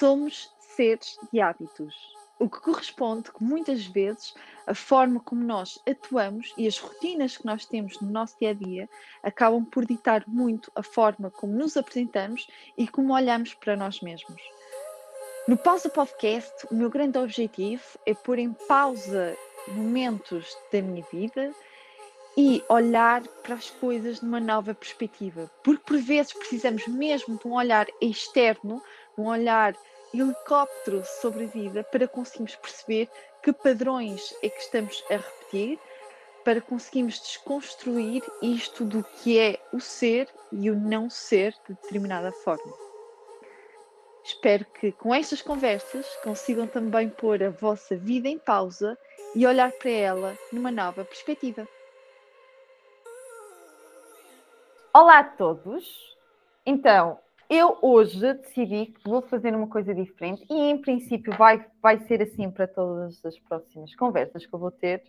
[0.00, 1.94] Somos seres de hábitos,
[2.38, 4.32] o que corresponde que muitas vezes
[4.66, 8.54] a forma como nós atuamos e as rotinas que nós temos no nosso dia a
[8.54, 8.88] dia
[9.22, 12.46] acabam por ditar muito a forma como nos apresentamos
[12.78, 14.40] e como olhamos para nós mesmos.
[15.46, 19.36] No Pausa Podcast, o meu grande objetivo é pôr em pausa
[19.68, 21.54] momentos da minha vida
[22.36, 27.52] e olhar para as coisas numa nova perspectiva, porque por vezes precisamos mesmo de um
[27.52, 28.82] olhar externo,
[29.16, 29.74] um olhar
[30.12, 33.08] helicóptero sobre a vida para conseguirmos perceber
[33.42, 35.78] que padrões é que estamos a repetir,
[36.44, 42.32] para conseguirmos desconstruir isto do que é o ser e o não ser de determinada
[42.32, 42.72] forma.
[44.24, 48.96] Espero que com estas conversas consigam também pôr a vossa vida em pausa
[49.34, 51.66] e olhar para ela numa nova perspectiva.
[54.92, 56.16] Olá a todos!
[56.66, 57.18] Então,
[57.50, 62.22] eu hoje decidi que vou fazer uma coisa diferente e, em princípio, vai, vai ser
[62.22, 65.02] assim para todas as próximas conversas que eu vou ter.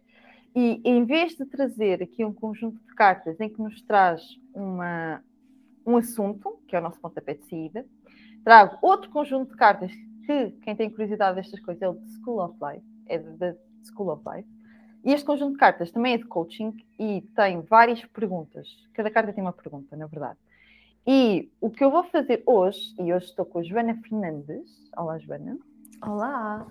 [0.54, 4.22] E em vez de trazer aqui um conjunto de cartas em que nos traz
[4.54, 5.24] uma,
[5.86, 7.86] um assunto, que é o nosso pontapé de saída,
[8.44, 9.92] Trago outro conjunto de cartas
[10.26, 14.12] que quem tem curiosidade destas coisas é o de School of Life, é da School
[14.12, 14.50] of Life.
[15.04, 18.68] E este conjunto de cartas também é de coaching e tem várias perguntas.
[18.94, 20.40] Cada carta tem uma pergunta, na verdade.
[21.06, 24.90] E o que eu vou fazer hoje, e hoje estou com a Joana Fernandes.
[24.96, 25.58] Olá, Joana.
[26.06, 26.68] Olá.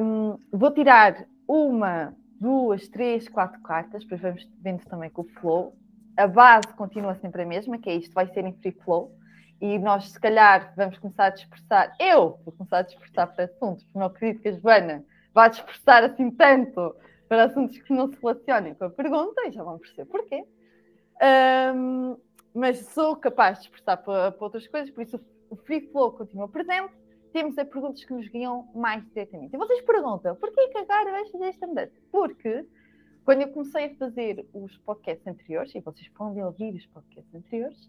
[0.00, 5.76] Um, vou tirar uma, duas, três, quatro cartas, depois vamos vendo também com o flow.
[6.16, 9.12] A base continua sempre a mesma, que é isto, vai ser em free flow
[9.60, 11.96] e nós, se calhar, vamos começar a dispersar.
[11.98, 16.04] Eu vou começar a dispersar para assuntos, porque não acredito que a Joana vá dispersar
[16.04, 16.94] assim tanto
[17.28, 20.44] para assuntos que não se relacionem com a pergunta, e já vão perceber porquê.
[21.74, 22.16] Um,
[22.56, 26.48] mas sou capaz de dispersar para, para, outras coisas, por isso o free flow continua
[26.48, 26.94] presente.
[27.30, 29.54] Temos a perguntas que nos guiam mais diretamente.
[29.54, 31.92] E vocês perguntam, porquê que agora vais fazer esta mudança?
[32.10, 32.64] Porque
[33.26, 37.88] quando eu comecei a fazer os podcasts anteriores, e vocês podem ouvir os podcasts anteriores,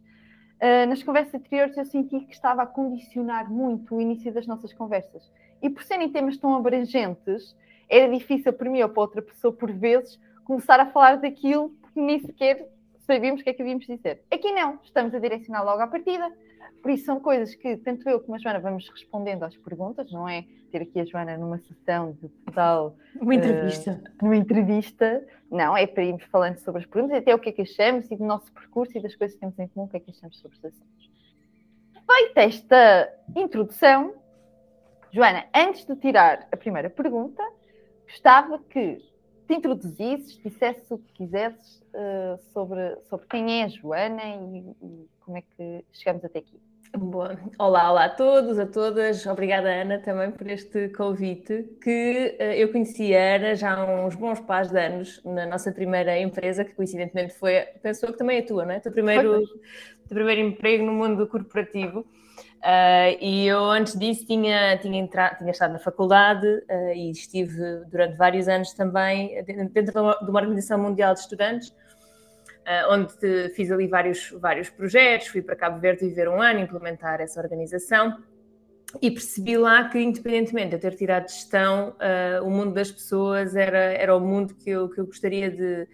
[0.58, 4.74] Uh, nas conversas anteriores eu senti que estava a condicionar muito o início das nossas
[4.74, 5.32] conversas.
[5.62, 7.56] E por serem temas tão abrangentes,
[7.88, 12.02] era difícil para mim ou para outra pessoa, por vezes, começar a falar daquilo que
[12.02, 12.68] nem sequer
[13.08, 14.22] sabíamos o que é que havíamos de dizer.
[14.30, 16.32] Aqui não, estamos a direcionar logo à partida.
[16.82, 20.28] Por isso são coisas que tanto eu como a Joana vamos respondendo às perguntas, não
[20.30, 22.96] é ter aqui a Joana numa sessão de total.
[23.20, 24.02] Uma entrevista.
[24.22, 25.28] Uh, uma entrevista.
[25.50, 28.16] Não, é para irmos falando sobre as perguntas, até o que é que achamos e
[28.16, 30.38] do nosso percurso e das coisas que temos em comum, o que é que achamos
[30.40, 31.10] sobre os assuntos.
[32.06, 34.14] Feita esta introdução,
[35.12, 37.44] Joana, antes de tirar a primeira pergunta,
[38.06, 39.02] gostava que
[39.48, 45.10] te introduzisses, dissesse o que quisesses uh, sobre, sobre quem é a Joana e, e
[45.22, 46.60] como é que chegamos até aqui.
[46.98, 47.38] Boa.
[47.60, 49.26] Olá, olá a todos, a todas.
[49.26, 54.16] Obrigada, Ana, também por este convite, que uh, eu conheci a Ana já há uns
[54.16, 58.42] bons pais de anos, na nossa primeira empresa, que coincidentemente foi, pensou que também é
[58.42, 58.80] tua, não é?
[58.80, 59.46] Teu primeiro,
[60.08, 62.06] teu primeiro emprego no mundo corporativo.
[62.58, 67.86] Uh, e eu, antes disso, tinha, tinha, entrado, tinha estado na faculdade uh, e estive
[67.90, 73.88] durante vários anos também dentro de uma organização mundial de estudantes, uh, onde fiz ali
[73.88, 78.18] vários, vários projetos, fui para Cabo Verde viver um ano, implementar essa organização
[79.02, 81.94] e percebi lá que, independentemente de eu ter tirado gestão,
[82.42, 85.86] o mundo das pessoas era, era o mundo que eu, que eu gostaria de,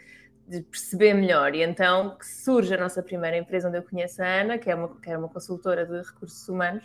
[0.47, 1.55] de perceber melhor.
[1.55, 4.95] E então surge a nossa primeira empresa onde eu conheço a Ana, que é uma,
[4.99, 6.83] que é uma consultora de recursos humanos.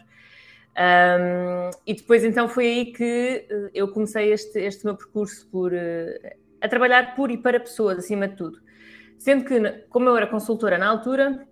[0.78, 5.72] Um, e depois então foi aí que uh, eu comecei este, este meu percurso por,
[5.72, 8.60] uh, a trabalhar por e para pessoas, acima de tudo.
[9.18, 11.48] Sendo que, como eu era consultora na altura,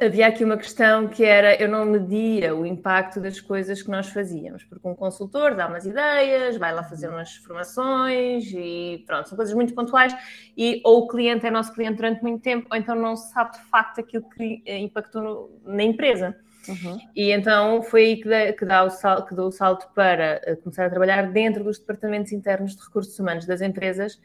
[0.00, 4.08] havia aqui uma questão que era eu não media o impacto das coisas que nós
[4.08, 9.36] fazíamos, porque um consultor dá umas ideias, vai lá fazer umas formações e pronto, são
[9.36, 10.14] coisas muito pontuais
[10.56, 13.52] e ou o cliente é nosso cliente durante muito tempo, ou então não se sabe
[13.52, 16.36] de facto aquilo que impactou no, na empresa.
[16.68, 16.98] Uhum.
[17.14, 20.40] E então foi aí que, dá, que, dá o sal, que dou o salto para
[20.44, 24.20] eh, começar a trabalhar dentro dos departamentos internos de recursos humanos das empresas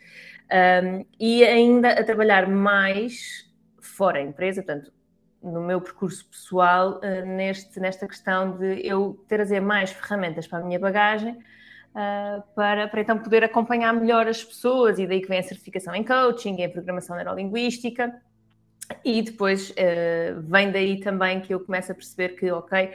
[0.51, 3.47] um, e ainda a trabalhar mais
[3.79, 4.91] fora da empresa, portanto,
[5.43, 10.63] no meu percurso pessoal, uh, neste, nesta questão de eu trazer mais ferramentas para a
[10.63, 11.37] minha bagagem.
[11.91, 15.93] Uh, para, para então poder acompanhar melhor as pessoas, e daí que vem a certificação
[15.93, 18.15] em coaching, em programação neurolinguística,
[19.03, 22.91] e depois uh, vem daí também que eu começo a perceber que, ok,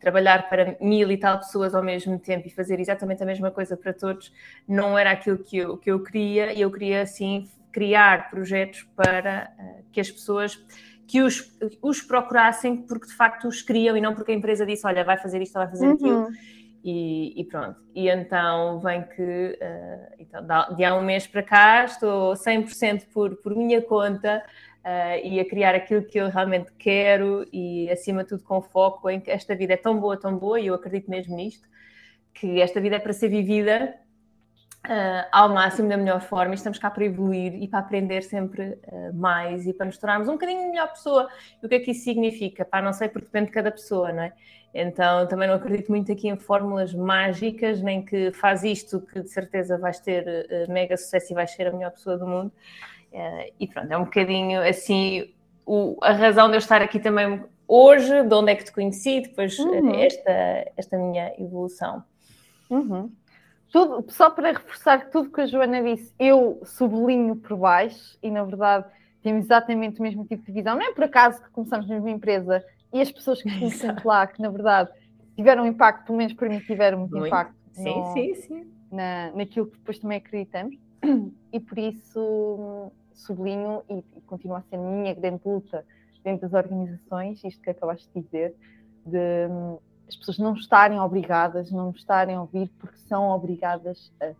[0.00, 3.76] trabalhar para mil e tal pessoas ao mesmo tempo e fazer exatamente a mesma coisa
[3.76, 4.32] para todos
[4.66, 9.52] não era aquilo que eu, que eu queria, e eu queria, assim, criar projetos para
[9.92, 10.58] que as pessoas
[11.08, 11.50] que os,
[11.80, 15.16] os procurassem porque de facto os queriam e não porque a empresa disse: olha, vai
[15.16, 15.94] fazer isto, vai fazer uhum.
[15.94, 16.28] aquilo.
[16.84, 17.80] E, e, pronto.
[17.94, 20.46] E então vem que, uh, então,
[20.76, 24.44] de há um mês para cá, estou 100% por, por minha conta
[24.84, 29.10] uh, e a criar aquilo que eu realmente quero e, acima de tudo, com foco
[29.10, 31.66] em que esta vida é tão boa, tão boa, e eu acredito mesmo nisto,
[32.32, 33.94] que esta vida é para ser vivida
[34.86, 38.78] uh, ao máximo da melhor forma e estamos cá para evoluir e para aprender sempre
[38.86, 41.28] uh, mais e para nos tornarmos um bocadinho melhor pessoa.
[41.62, 42.64] E o que é que isso significa?
[42.64, 44.32] Pá, não sei, porque depende de cada pessoa, não é?
[44.74, 49.30] Então também não acredito muito aqui em fórmulas mágicas, nem que faz isto que de
[49.30, 52.52] certeza vais ter uh, mega sucesso e vais ser a melhor pessoa do mundo.
[53.58, 55.32] e pronto, é um bocadinho assim
[55.64, 59.20] o, a razão de eu estar aqui também hoje, de onde é que te conheci,
[59.20, 59.94] depois uhum.
[59.94, 62.02] esta, esta minha evolução.
[62.70, 63.10] Uhum.
[63.70, 68.42] Tudo, só para reforçar tudo que a Joana disse, eu sublinho por baixo e, na
[68.42, 68.86] verdade,
[69.22, 70.74] temos exatamente o mesmo tipo de visão.
[70.76, 74.26] Não é por acaso que começamos na mesma empresa e as pessoas que estão lá,
[74.26, 74.90] que na verdade
[75.36, 77.26] tiveram impacto, pelo menos para mim tiveram muito, muito.
[77.26, 78.72] impacto sim, no, sim, sim.
[78.90, 80.76] Na, naquilo que depois também acreditamos.
[81.50, 85.82] E por isso sublinho e, e continua a ser a minha grande luta
[86.22, 88.54] dentro das organizações, isto que acabaste de dizer,
[89.06, 89.48] de
[90.08, 94.32] as pessoas não estarem obrigadas, não estarem a ouvir porque são obrigadas a.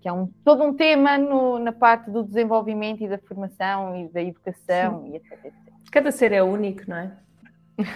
[0.00, 4.08] Que é um, todo um tema no, na parte do desenvolvimento e da formação e
[4.08, 5.54] da educação e etc, etc.
[5.90, 7.16] Cada ser é único, não é?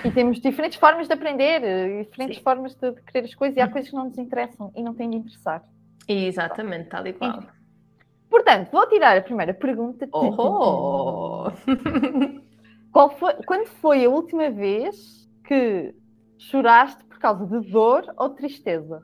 [0.04, 1.60] E temos diferentes formas de aprender,
[2.04, 2.42] diferentes Sim.
[2.42, 4.94] formas de, de querer as coisas, e há coisas que não nos interessam e não
[4.94, 5.62] têm de interessar.
[6.08, 7.44] Exatamente, tal e qual.
[8.28, 10.08] Portanto, vou tirar a primeira pergunta.
[10.12, 11.50] Oh!
[12.92, 15.94] Qual foi, quando foi a última vez que
[16.36, 19.02] choraste causa de dor ou tristeza?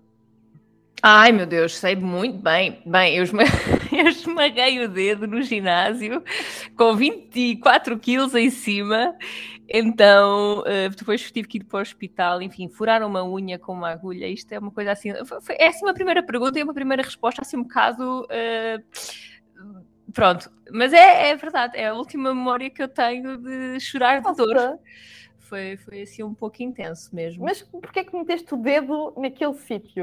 [1.00, 2.82] Ai meu Deus, sei muito bem.
[2.85, 3.25] Bem, eu,
[3.97, 6.25] eu esmaguei o dedo no ginásio
[6.76, 9.15] com 24 quilos em cima,
[9.69, 12.43] então uh, depois tive que ir para o hospital.
[12.43, 14.26] Enfim, furaram uma unha com uma agulha.
[14.26, 15.12] Isto é uma coisa assim.
[15.25, 18.25] Foi, é assim uma primeira pergunta e uma primeira resposta, assim um bocado.
[18.25, 24.20] Uh, pronto, mas é, é verdade, é a última memória que eu tenho de chorar
[24.20, 24.79] de dor
[25.49, 27.45] foi, foi assim um pouco intenso mesmo.
[27.45, 30.03] Mas porquê que meteste o dedo naquele sítio?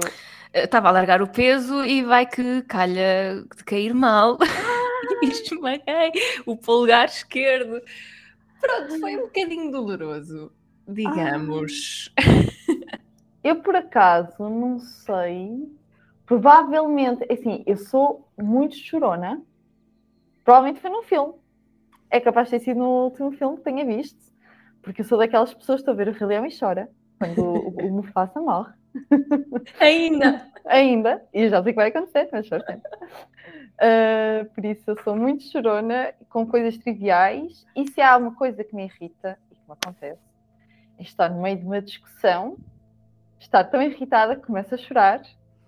[0.53, 4.37] Estava a largar o peso e vai que calha de cair mal.
[4.41, 4.85] Ah!
[5.21, 6.11] e esmaguei
[6.45, 7.81] o polegar esquerdo.
[8.59, 10.51] Pronto, foi um bocadinho doloroso,
[10.87, 12.11] digamos.
[12.17, 12.95] Ah.
[13.43, 15.71] Eu, por acaso, não sei.
[16.25, 19.39] Provavelmente, assim, eu sou muito chorona.
[20.43, 21.35] Provavelmente foi num filme.
[22.09, 24.24] É capaz de ter sido no último filme que tenha visto.
[24.85, 26.87] Porque eu sou daquelas pessoas que estão a ver o Rei Leão e chora
[27.19, 28.71] quando o, o Mufasa morre.
[29.79, 30.47] Ainda.
[30.65, 31.25] Ainda.
[31.33, 32.91] E já sei que vai acontecer, mas choro sempre.
[33.75, 37.65] Uh, por isso eu sou muito chorona com coisas triviais.
[37.75, 40.21] E se há uma coisa que me irrita e que me acontece,
[40.99, 42.57] é estar no meio de uma discussão,
[43.39, 45.21] estar tão irritada que começo a chorar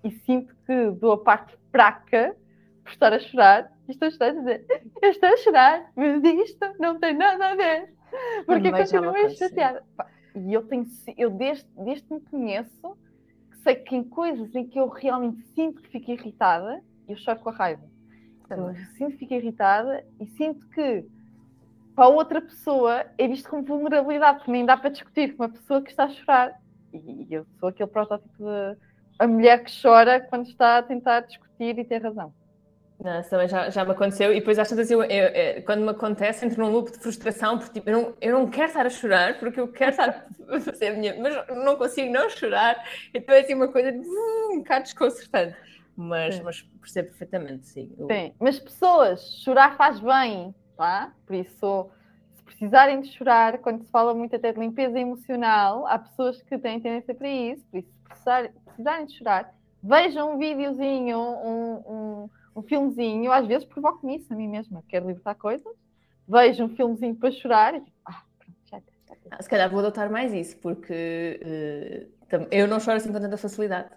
[0.03, 2.35] e sinto que dou a parte fraca
[2.83, 4.65] por estar a chorar e estou a dizer:
[5.01, 7.96] Eu estou a chorar, mas isto não tem nada a ver.
[8.45, 9.83] Porque continuo chateada.
[10.35, 10.85] E eu tenho,
[11.17, 12.97] eu desde, desde que me conheço,
[13.51, 17.39] que sei que em coisas em que eu realmente sinto que fico irritada, eu choro
[17.39, 17.83] com a raiva.
[18.49, 21.05] Eu sinto que fico irritada e sinto que
[21.95, 25.81] para outra pessoa é visto como vulnerabilidade, porque nem dá para discutir com uma pessoa
[25.81, 26.61] que está a chorar.
[26.93, 28.77] E eu sou aquele protótipo de
[29.19, 32.33] a mulher que chora quando está a tentar discutir e ter razão.
[32.99, 34.31] Não, também já, já me aconteceu.
[34.31, 37.59] E depois às tantas, eu, eu, eu, quando me acontece, entro num loop de frustração,
[37.59, 40.59] porque tipo, eu, não, eu não quero estar a chorar, porque eu quero estar a
[40.59, 41.15] fazer a minha.
[41.19, 42.83] Mas não consigo não chorar.
[43.13, 45.55] Então é assim uma coisa de, uh, um bocado desconcertante.
[45.95, 47.91] Mas, mas percebo perfeitamente, sim.
[48.11, 51.11] Sim, mas pessoas, chorar faz bem, tá?
[51.25, 51.89] Por isso,
[52.35, 56.57] se precisarem de chorar, quando se fala muito até de limpeza emocional, há pessoas que
[56.57, 57.63] têm tendência para isso.
[57.71, 63.65] Por isso, se precisarem de chorar, vejam um videozinho, um, um um filmezinho, às vezes
[63.65, 65.71] provoco-me isso a mim mesma, quero libertar coisas,
[66.27, 69.41] vejo um filmezinho para chorar e ah, pronto, já, já, já.
[69.41, 73.89] Se calhar vou adotar mais isso, porque uh, eu não choro assim com tanta facilidade.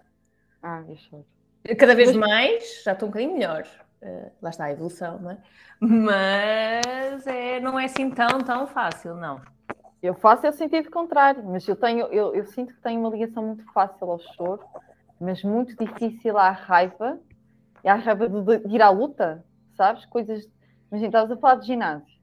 [0.61, 1.25] Ah, eu choro.
[1.77, 2.29] Cada vez Mas...
[2.29, 3.65] mais, já estou um bocadinho melhor.
[4.01, 5.37] Uh, lá está a evolução, não é?
[5.79, 9.41] Mas é, não é assim tão, tão fácil, não.
[10.01, 13.09] Eu faço é o sentido contrário, mas eu tenho, eu, eu sinto que tenho uma
[13.09, 14.63] ligação muito fácil ao choro,
[15.19, 17.19] mas muito difícil à raiva
[17.83, 19.43] e à raiva de, de, ir à luta,
[19.75, 20.05] sabes?
[20.05, 20.47] Coisas.
[20.91, 22.21] Imagina, estavas a falar de ginásio.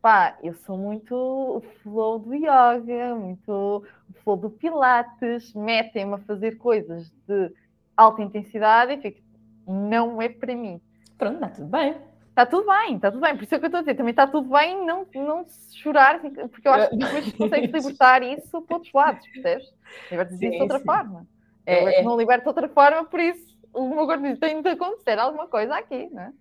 [0.00, 3.84] Pá, eu sou muito o flow do yoga, muito o
[4.22, 7.52] flow do pilates, metem-me a fazer coisas de
[7.96, 9.20] alta intensidade e fico,
[9.66, 10.80] não é para mim.
[11.18, 11.96] Pronto, está tudo bem.
[12.28, 13.34] Está tudo bem, está tudo bem.
[13.34, 16.20] Por isso é que eu estou a dizer, também está tudo bem não, não chorar,
[16.20, 19.74] porque eu acho que depois consegues libertar isso para outros lados, percebes?
[20.10, 20.84] Libertas isso de outra sim.
[20.84, 21.26] forma.
[21.64, 22.02] É, eu é.
[22.02, 25.46] não liberto de outra forma, por isso o meu corpo diz, tem de acontecer alguma
[25.46, 26.32] coisa aqui, não é?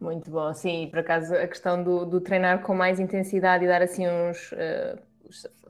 [0.00, 3.80] Muito bom, sim, por acaso a questão do, do treinar com mais intensidade e dar
[3.80, 4.52] assim uns.
[4.52, 4.98] Uh,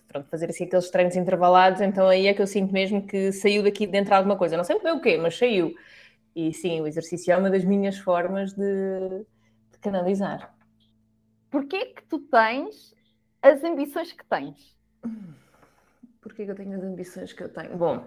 [0.09, 3.63] pronto, fazer assim aqueles treinos intervalados, então aí é que eu sinto mesmo que saiu
[3.63, 4.57] daqui dentro alguma coisa.
[4.57, 5.75] Não sei bem o quê, mas saiu.
[6.35, 9.25] E sim, o exercício é uma das minhas formas de,
[9.71, 10.53] de canalizar.
[11.51, 12.93] Porquê que tu tens
[13.41, 14.77] as ambições que tens?
[16.21, 17.77] Porquê que eu tenho as ambições que eu tenho?
[17.77, 18.03] Bom,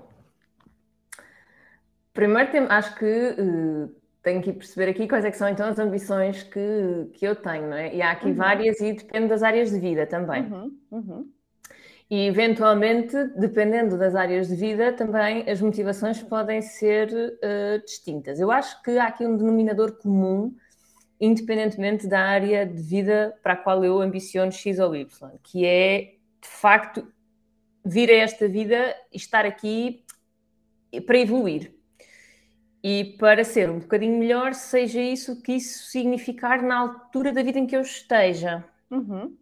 [2.18, 5.78] primeiro tem, acho que uh, tenho que perceber aqui quais é que são então as
[5.78, 7.94] ambições que, que eu tenho, não é?
[7.96, 8.34] E há aqui uhum.
[8.34, 10.52] várias e depende das áreas de vida também.
[10.52, 10.78] Uhum.
[10.90, 11.32] Uhum.
[12.10, 18.40] E eventualmente, dependendo das áreas de vida, também as motivações podem ser uh, distintas.
[18.40, 20.56] Eu acho que há aqui um denominador comum,
[21.22, 25.08] independentemente da área de vida para a qual eu ambiciono X ou Y,
[25.44, 27.08] que é de facto
[27.86, 30.04] vir a esta vida e estar aqui
[31.06, 31.77] para evoluir.
[32.84, 37.60] E para ser um bocadinho melhor, seja isso que isso significar na altura da vida
[37.60, 38.64] em que eu esteja.
[38.90, 39.36] Uhum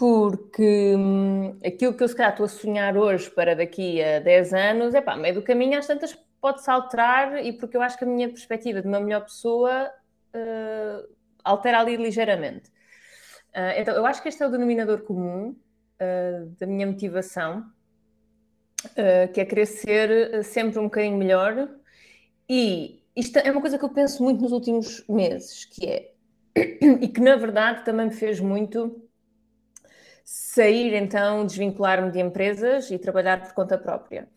[0.00, 4.54] porque hum, aquilo que eu se calhar estou a sonhar hoje para daqui a 10
[4.54, 8.04] anos, é pá, meio do caminho às tantas pode-se alterar e porque eu acho que
[8.04, 9.90] a minha perspectiva de uma melhor pessoa
[10.34, 12.70] uh, altera ali ligeiramente.
[13.50, 17.66] Uh, então, eu acho que este é o denominador comum uh, da minha motivação,
[19.34, 21.68] que é querer ser sempre um bocadinho melhor
[22.52, 26.12] e isto é uma coisa que eu penso muito nos últimos meses, que é,
[27.00, 29.08] e que na verdade também me fez muito
[30.24, 34.28] sair então, desvincular-me de empresas e trabalhar por conta própria.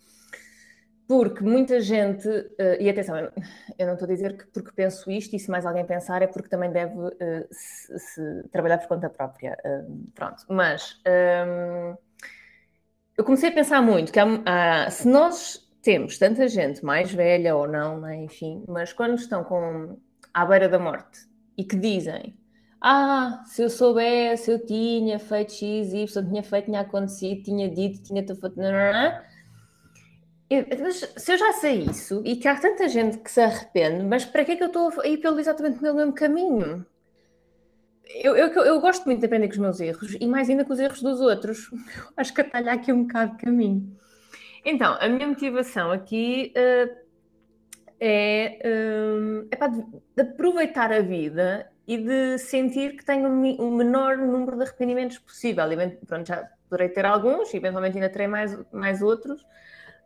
[1.07, 3.17] Porque muita gente, uh, e atenção,
[3.79, 6.27] eu não estou a dizer que porque penso isto e se mais alguém pensar é
[6.27, 7.11] porque também deve uh,
[7.49, 9.57] se, se trabalhar por conta própria.
[9.65, 11.01] Uh, pronto, mas
[11.47, 11.97] um,
[13.17, 17.55] eu comecei a pensar muito que há, há, se nós temos tanta gente mais velha
[17.55, 19.99] ou não, né, enfim, mas quando estão com,
[20.33, 21.19] à beira da morte
[21.57, 22.35] e que dizem
[22.85, 28.03] ah, se eu soubesse, eu tinha feito X, Y, tinha feito, tinha acontecido, tinha dito,
[28.03, 28.55] tinha feito.
[30.81, 34.25] Mas se eu já sei isso e que há tanta gente que se arrepende, mas
[34.25, 36.85] para que é que eu estou a ir pelo exatamente pelo mesmo caminho?
[38.15, 40.73] Eu, eu, eu, gosto muito de aprender com os meus erros e mais ainda com
[40.73, 41.71] os erros dos outros.
[42.17, 43.97] Acho que atalha aqui um bocado de caminho.
[44.65, 46.95] Então, a minha motivação aqui uh,
[47.99, 54.17] é, uh, é para de, aproveitar a vida e de sentir que tenho o menor
[54.17, 55.71] número de arrependimentos possível.
[55.71, 59.45] E, pronto, já poderei ter alguns, eventualmente ainda terei mais, mais outros,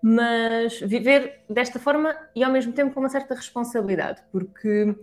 [0.01, 4.95] mas viver desta forma e ao mesmo tempo com uma certa responsabilidade, porque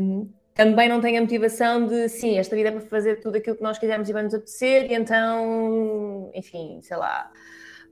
[0.00, 3.56] hum, também não tenho a motivação de, sim, esta vida é para fazer tudo aquilo
[3.56, 7.30] que nós quisermos e vamos apetecer, e então, enfim, sei lá,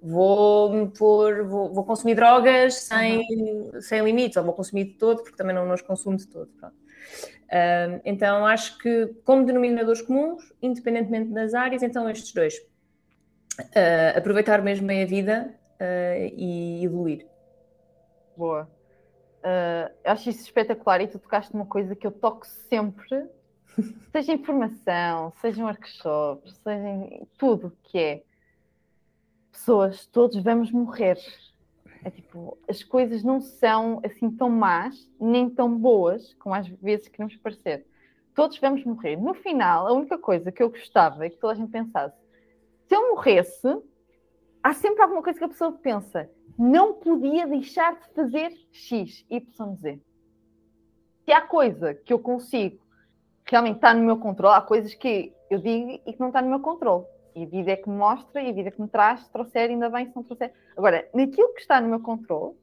[0.02, 3.80] vou pôr, vou, vou consumir drogas sem, uhum.
[3.80, 6.50] sem limites, ou vou consumir de todo, porque também não nos consumo de todo.
[8.04, 12.54] Então, acho que como denominadores comuns, independentemente das áreas, então estes dois.
[13.61, 17.26] Uh, aproveitar mesmo bem a vida uh, e evoluir.
[18.37, 18.69] Boa.
[19.40, 23.26] Uh, acho isso espetacular e tu tocaste numa coisa que eu toco sempre,
[24.12, 28.23] seja informação, seja um workshop, seja tudo que é.
[29.50, 31.19] Pessoas, todos vamos morrer.
[32.04, 37.09] É tipo, as coisas não são assim tão más, nem tão boas, como às vezes
[37.09, 37.87] queremos parecer.
[38.35, 39.16] Todos vamos morrer.
[39.16, 42.16] No final, a única coisa que eu gostava é que toda a gente pensasse:
[42.87, 43.69] se eu morresse,
[44.62, 49.75] há sempre alguma coisa que a pessoa pensa, não podia deixar de fazer X, Y,
[49.76, 50.00] Z.
[51.25, 52.80] Se há coisa que eu consigo
[53.45, 56.49] realmente estar no meu controle, há coisas que eu digo e que não está no
[56.49, 57.04] meu controle.
[57.40, 59.32] E a vida é que me mostra e a vida é que me traz, se
[59.32, 60.52] trouxer, ainda bem se não trouxer.
[60.76, 62.54] Agora, naquilo que está no meu controle,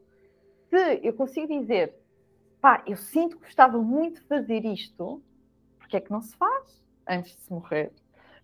[0.70, 1.96] se eu consigo dizer,
[2.62, 5.20] pá, eu sinto que gostava muito de fazer isto,
[5.80, 7.92] porque é que não se faz antes de se morrer?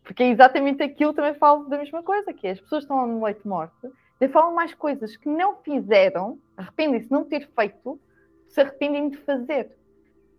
[0.04, 3.24] Porque é exatamente aquilo também falo da mesma coisa, que é, as pessoas estão no
[3.24, 8.02] leito de morte, e falam mais coisas que não fizeram, arrependem-se de não ter feito,
[8.48, 9.78] se arrependem de fazer.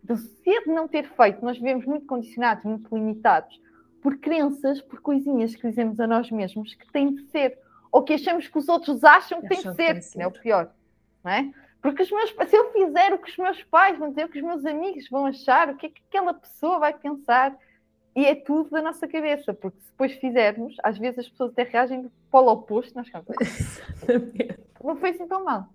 [0.03, 3.63] Do ser de não ter feito, nós vivemos muito condicionados, muito limitados
[4.05, 7.57] por crenças, por coisinhas que dizemos a nós mesmos que tem de ser,
[7.91, 10.71] ou que achamos que os outros acham que tem de ser, que é o pior,
[11.23, 11.51] não é?
[11.81, 14.37] Porque os meus, se eu fizer o que os meus pais vão dizer, o que
[14.37, 17.57] os meus amigos vão achar, o que é que aquela pessoa vai pensar,
[18.15, 21.63] e é tudo da nossa cabeça, porque se depois fizermos, às vezes as pessoas até
[21.63, 23.25] reagem para o oposto, nós ficamos,
[24.83, 25.67] não foi assim tão mal.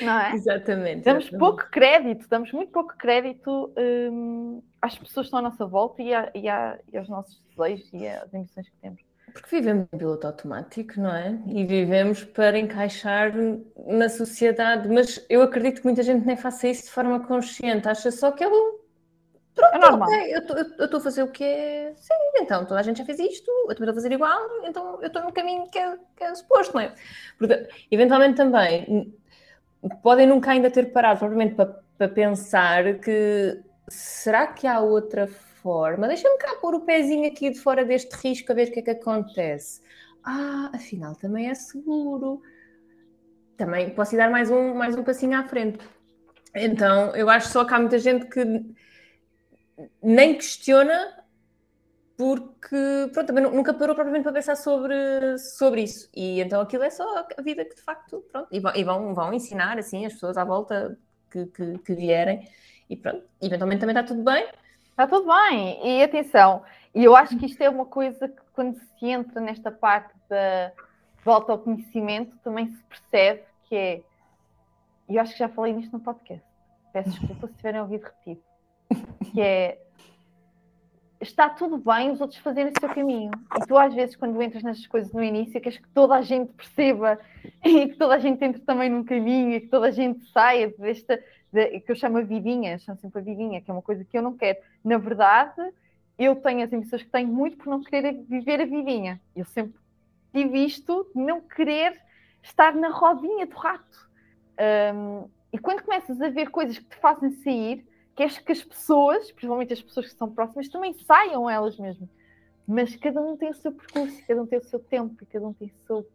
[0.00, 0.32] Não é?
[0.34, 1.04] Exatamente.
[1.04, 1.38] Damos exatamente.
[1.38, 6.12] pouco crédito, damos muito pouco crédito hum, às pessoas que estão à nossa volta e,
[6.14, 9.02] a- e a- e aos nossos desejos e às ambições que temos.
[9.32, 11.36] Porque vivemos em piloto automático, não é?
[11.48, 13.32] E vivemos para encaixar
[13.86, 18.10] na sociedade, mas eu acredito que muita gente nem faça isso de forma consciente, acha
[18.12, 18.80] só que eu,
[19.72, 20.08] É normal.
[20.08, 20.34] ok,
[20.78, 21.92] eu estou a fazer o que é.
[21.96, 25.00] Sim, então toda a gente já fez isto, eu também estou a fazer igual, então
[25.00, 26.94] eu estou no caminho que é, que é suposto, não é?
[27.38, 29.12] Porque, eventualmente também
[30.02, 36.08] podem nunca ainda ter parado provavelmente para, para pensar que será que há outra forma?
[36.08, 38.82] Deixa-me cá pôr o pezinho aqui de fora deste risco a ver o que é
[38.82, 39.80] que acontece.
[40.24, 42.42] Ah, afinal também é seguro.
[43.56, 45.78] Também posso ir dar mais um, mais um passinho à frente.
[46.54, 48.44] Então, eu acho só que há muita gente que
[50.02, 51.23] nem questiona
[52.16, 56.08] porque pronto, também nu- nunca parou propriamente para pensar sobre, sobre isso.
[56.14, 59.32] E então aquilo é só a vida que de facto, pronto, e vão, vão, vão
[59.34, 60.98] ensinar assim as pessoas à volta
[61.30, 62.48] que, que, que vierem
[62.88, 64.46] e pronto, eventualmente também está tudo bem.
[64.90, 65.80] Está tudo bem.
[65.84, 66.62] E atenção,
[66.94, 70.70] e eu acho que isto é uma coisa que quando se entra nesta parte da,
[71.24, 74.02] do autoconhecimento também se percebe que é.
[75.08, 76.46] Eu acho que já falei nisto no podcast.
[76.92, 78.40] Peço desculpa se tiverem ouvido repetir.
[79.32, 79.83] Que é.
[81.24, 83.30] Está tudo bem os outros fazerem o seu caminho.
[83.56, 86.52] E tu, às vezes, quando entras nestas coisas no início, queres que toda a gente
[86.52, 87.18] perceba
[87.64, 90.68] e que toda a gente entre também num caminho e que toda a gente saia
[90.78, 91.18] desta,
[91.50, 94.16] de- que eu chamo a vidinha, chamo sempre a vidinha, que é uma coisa que
[94.16, 94.58] eu não quero.
[94.84, 95.62] Na verdade,
[96.18, 99.18] eu tenho as ambições que tenho muito por não querer viver a vidinha.
[99.34, 99.80] Eu sempre
[100.32, 101.98] tive isto de não querer
[102.42, 104.10] estar na rodinha do rato.
[104.94, 109.30] Hum, e quando começas a ver coisas que te fazem sair, queres que as pessoas,
[109.32, 112.08] principalmente as pessoas que são próximas, também saiam elas mesmas.
[112.66, 115.46] Mas cada um tem o seu percurso, cada um tem o seu tempo e cada
[115.46, 116.08] um tem o seu.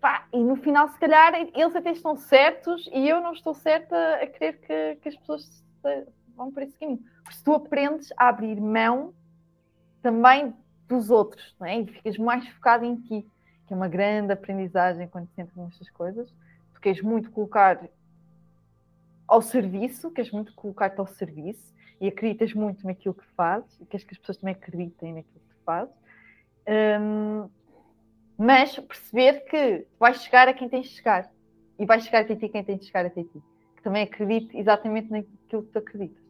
[0.00, 3.96] Pá, e no final, se calhar, eles até estão certos e eu não estou certa
[4.16, 5.64] a querer que, que as pessoas
[6.36, 7.02] vão por esse caminho.
[7.24, 9.14] Porque se tu aprendes a abrir mão
[10.02, 10.54] também
[10.86, 11.80] dos outros, não é?
[11.80, 13.26] E ficas mais focado em ti,
[13.66, 16.32] que é uma grande aprendizagem quando te entras nestas coisas.
[16.74, 17.80] Tu queres muito colocar
[19.26, 24.04] ao serviço, queres muito colocar-te ao serviço e acreditas muito naquilo que fazes e queres
[24.04, 25.94] que as pessoas também acreditem naquilo que fazes.
[26.68, 27.48] Hum,
[28.38, 31.30] mas perceber que vais chegar a quem tens de chegar
[31.78, 33.42] e vais chegar até ti quem tens de chegar até ti.
[33.76, 36.24] Que também acredite exatamente naquilo que tu acreditas.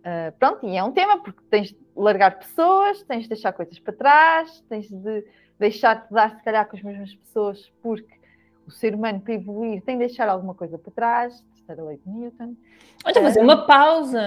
[0.00, 3.78] Uh, pronto, e é um tema porque tens de largar pessoas, tens de deixar coisas
[3.78, 5.24] para trás, tens de
[5.58, 8.18] deixar-te dar se calhar com as mesmas pessoas porque
[8.66, 12.08] o ser humano para evoluir tem de deixar alguma coisa para trás, terceira lei de
[12.10, 12.56] Newton.
[13.04, 14.20] Olha, fazer uma pausa,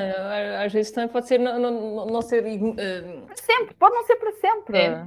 [0.64, 2.44] às vezes também pode ser não, não, não ser.
[2.44, 4.78] Para sempre, pode não ser para sempre.
[4.78, 5.06] É.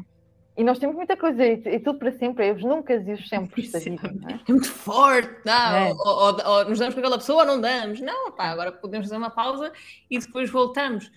[0.58, 3.28] E nós temos muita coisa, e, e tudo para sempre, é os nunca e os
[3.28, 3.78] sempre vida.
[4.18, 4.40] não é?
[4.48, 5.76] É muito forte, não.
[5.76, 5.92] É.
[5.92, 8.00] Ou, ou- ou nos damos com aquela pessoa ou não damos.
[8.00, 9.70] Não, pá, agora podemos fazer uma pausa
[10.10, 11.10] e depois voltamos.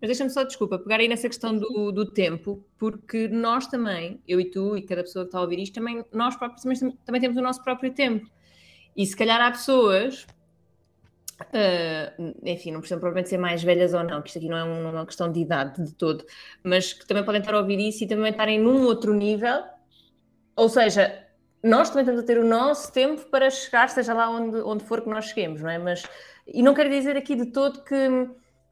[0.00, 4.38] Mas deixa-me só, desculpa, pegar aí nessa questão do, do tempo, porque nós também, eu
[4.40, 7.20] e tu e cada pessoa que está a ouvir isto, também, nós próprios também, também
[7.20, 8.26] temos o nosso próprio tempo.
[8.96, 10.24] E se calhar há pessoas,
[11.40, 12.12] ah,
[12.44, 14.88] enfim, não precisam provavelmente ser mais velhas ou não, que isto aqui não é, não
[14.88, 16.24] é uma questão de idade de todo,
[16.62, 19.62] mas que também podem estar a ouvir isso e também estarem num outro nível.
[20.56, 21.24] Ou seja,
[21.62, 25.00] nós também estamos a ter o nosso tempo para chegar, seja lá onde, onde for
[25.00, 25.78] que nós cheguemos, não é?
[25.78, 26.04] Mas,
[26.46, 28.28] e não quero dizer aqui de todo que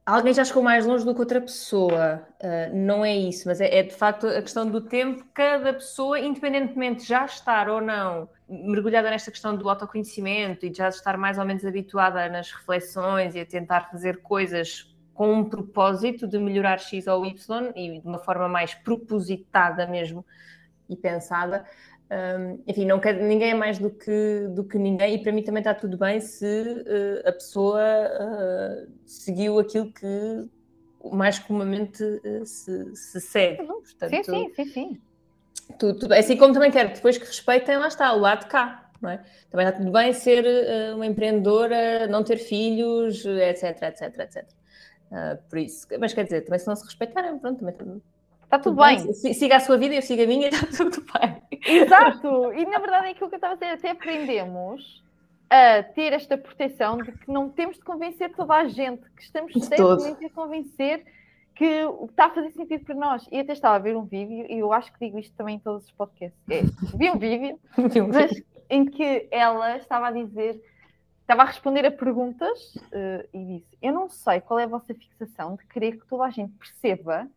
[0.06, 3.78] alguém já chegou mais longe do que outra pessoa, ah, não é isso, mas é,
[3.78, 8.28] é de facto a questão do tempo, cada pessoa, independentemente de já estar ou não
[8.52, 13.34] mergulhada nesta questão do autoconhecimento e de já estar mais ou menos habituada nas reflexões
[13.34, 18.06] e a tentar fazer coisas com um propósito de melhorar X ou Y e de
[18.06, 20.24] uma forma mais propositada mesmo
[20.88, 21.64] e pensada.
[22.10, 25.60] Um, enfim, não ninguém é mais do que, do que ninguém, e para mim também
[25.60, 30.46] está tudo bem se uh, a pessoa uh, seguiu aquilo que
[31.10, 33.64] mais comumente uh, se, se segue.
[33.64, 35.00] Portanto, sim, sim, sim, sim.
[35.78, 36.12] Tudo, tudo.
[36.12, 38.90] Assim como também quero que depois que respeitem, lá está, o lado de cá.
[39.00, 39.20] Não é?
[39.50, 44.44] Também está tudo bem ser uh, uma empreendedora, não ter filhos, etc, etc, etc.
[45.10, 48.02] Uh, por isso, mas quer dizer, também se não se respeitarem, pronto, também está tudo,
[48.44, 49.02] Está tudo bem.
[49.04, 49.34] bem.
[49.34, 51.42] Siga a sua vida, eu sigo a minha, está tudo bem.
[51.66, 55.02] Exato, e na verdade é aquilo que eu estava a dizer, até aprendemos
[55.50, 59.52] a ter esta proteção de que não temos de convencer toda a gente, que estamos
[59.52, 61.04] sempre a convencer
[61.62, 63.28] que está a fazer sentido para nós.
[63.30, 65.60] E até estava a ver um vídeo, e eu acho que digo isto também em
[65.60, 66.36] todos os podcasts.
[66.50, 66.62] É,
[66.98, 67.60] vi um vídeo
[68.12, 70.60] mas, em que ela estava a dizer,
[71.20, 74.92] estava a responder a perguntas uh, e disse: Eu não sei qual é a vossa
[74.92, 77.28] fixação de querer que toda a gente perceba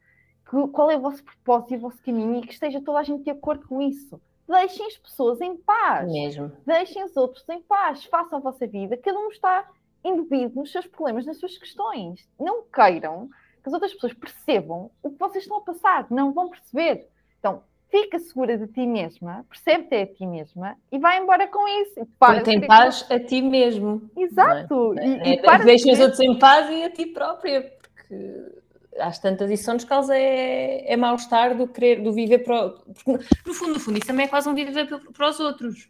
[0.50, 3.04] que, qual é o vosso propósito e o vosso caminho e que esteja toda a
[3.04, 4.20] gente de acordo com isso.
[4.48, 6.12] deixem as pessoas em paz.
[6.12, 6.52] Mesmo.
[6.66, 8.06] Deixem os outros em paz.
[8.06, 8.98] Façam a vossa vida.
[8.98, 9.70] Cada um está
[10.04, 12.28] imbebido nos seus problemas, nas suas questões.
[12.40, 13.30] Não queiram
[13.66, 16.06] que as outras pessoas percebam o que vocês estão a passar.
[16.12, 17.10] Não vão perceber.
[17.40, 22.08] Então, fica segura de ti mesma, percebe-te a ti mesma e vai embora com isso.
[22.20, 24.08] Para em paz a ti mesmo.
[24.16, 24.94] Exato.
[25.00, 25.08] É?
[25.08, 28.52] E, e é, deixa os outros em paz e a ti própria, porque
[29.00, 33.26] às tantas isso só nos causa é, é mal-estar do querer, do viver para porque
[33.48, 35.90] no fundo, no fundo, isso também é quase um viver para os outros.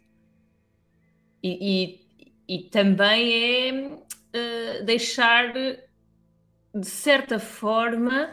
[1.42, 2.00] E,
[2.48, 5.52] e, e também é uh, deixar
[6.80, 8.30] de certa forma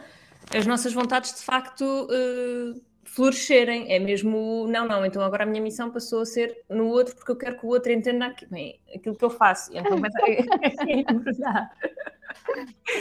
[0.54, 3.92] as nossas vontades de facto uh, florescerem.
[3.92, 7.32] É mesmo, não, não, então agora a minha missão passou a ser no outro porque
[7.32, 9.70] eu quero que o outro entenda aquilo, bem, aquilo que eu faço.
[9.74, 9.96] Então,
[10.88, 11.70] é verdade.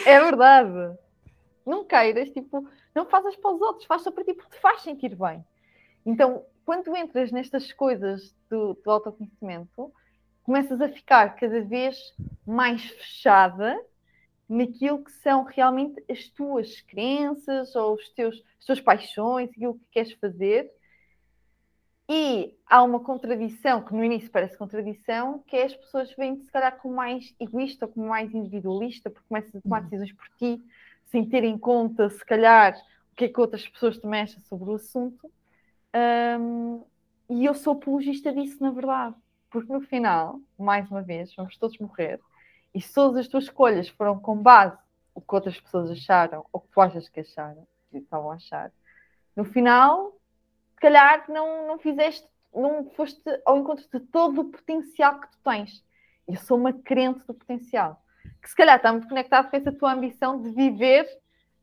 [0.05, 0.97] É verdade.
[1.65, 4.81] Não queiras, tipo, não fazes para os outros, faz só para ti porque te faz
[4.81, 5.43] sentir bem.
[6.05, 9.91] Então, quando entras nestas coisas do, do autoconhecimento,
[10.43, 11.97] começas a ficar cada vez
[12.45, 13.79] mais fechada
[14.47, 19.85] naquilo que são realmente as tuas crenças ou os teus, as tuas paixões, aquilo que
[19.91, 20.71] queres fazer.
[22.09, 26.51] E há uma contradição, que no início parece contradição, que é as pessoas veem-te se
[26.51, 29.89] calhar como mais egoísta, como mais individualista, porque começas a tomar uhum.
[29.89, 30.61] decisões por ti,
[31.05, 32.75] sem ter em conta, se calhar,
[33.11, 35.31] o que é que outras pessoas também acham sobre o assunto.
[36.39, 36.83] Um,
[37.29, 39.15] e eu sou apologista disso, na verdade,
[39.49, 42.19] porque no final, mais uma vez, vamos todos morrer,
[42.73, 44.77] e se todas as tuas escolhas foram com base
[45.13, 48.71] o que outras pessoas acharam, ou que tu achas que acharam, que estavam a achar,
[49.35, 50.11] no final,
[50.73, 55.37] se calhar não, não fizeste, não foste ao encontro de todo o potencial que tu
[55.43, 55.83] tens.
[56.27, 58.03] Eu sou uma crente do potencial
[58.43, 61.07] que se calhar está muito conectado com essa tua ambição de viver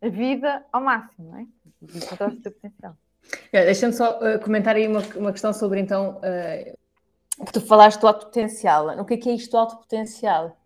[0.01, 1.46] a vida ao máximo, não é?
[1.81, 2.96] De encontrar o teu potencial.
[3.53, 8.01] É, Deixa-me só uh, comentar aí uma, uma questão sobre então uh, que tu falaste
[8.01, 8.88] do alto potencial.
[8.99, 10.57] O que é, que é isto do alto potencial?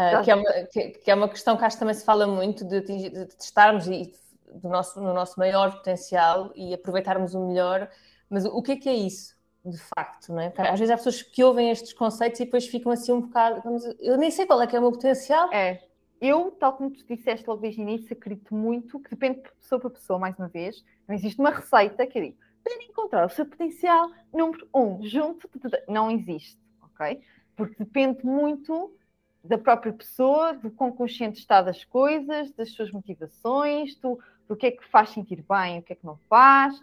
[0.00, 2.26] Uh, que, é uma, que, que, é uma questão que acho que também se fala
[2.26, 4.14] muito de, de, de estarmos e,
[4.54, 7.88] do nosso, no nosso maior potencial e aproveitarmos o melhor.
[8.28, 9.38] Mas o, o que é que é isso?
[9.64, 10.52] de facto, não é?
[10.56, 13.62] Às vezes há pessoas que ouvem estes conceitos e depois ficam assim um bocado.
[13.98, 15.52] Eu nem sei qual é que é o meu potencial.
[15.52, 15.82] É.
[16.20, 19.80] Eu, tal como tu disseste logo desde o início, acredito muito que depende de pessoa
[19.80, 20.84] para pessoa, mais uma vez.
[21.08, 25.48] Não existe uma receita que eu digo, para encontrar o seu potencial, número um, junto,
[25.88, 27.22] não existe, ok?
[27.56, 28.94] Porque depende muito
[29.42, 34.66] da própria pessoa, do quão consciente está das coisas, das suas motivações, do, do que
[34.66, 36.80] é que faz sentir bem, o que é que não faz.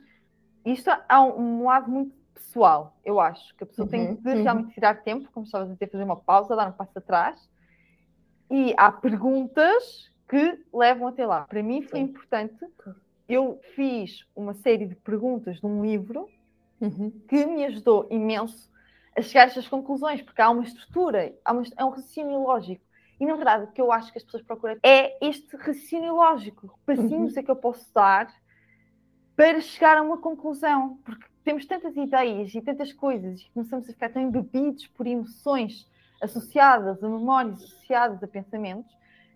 [0.66, 4.44] Isto há um lado muito pessoal, eu acho, que a pessoa uhum, tem de uhum.
[4.44, 7.50] realmente tirar tempo, como estavas a dizer, fazer uma pausa, dar um passo atrás.
[8.50, 11.42] E há perguntas que levam até lá.
[11.42, 12.06] Para mim foi Sim.
[12.06, 12.66] importante.
[13.28, 16.28] Eu fiz uma série de perguntas de um livro
[16.82, 17.12] uhum.
[17.28, 18.72] que me ajudou imenso
[19.18, 22.86] a chegar a estas conclusões, porque há uma estrutura, há uma, é um raciocínio lógico.
[23.20, 26.80] E na verdade, o que eu acho que as pessoas procuram é este raciocínio lógico.
[26.86, 27.40] Passinhos uhum.
[27.40, 28.32] é que eu posso dar
[29.36, 31.00] para chegar a uma conclusão.
[31.04, 35.88] Porque temos tantas ideias e tantas coisas e começamos a ficar tão embebidos por emoções
[36.22, 38.92] associadas a memórias, associadas a pensamentos,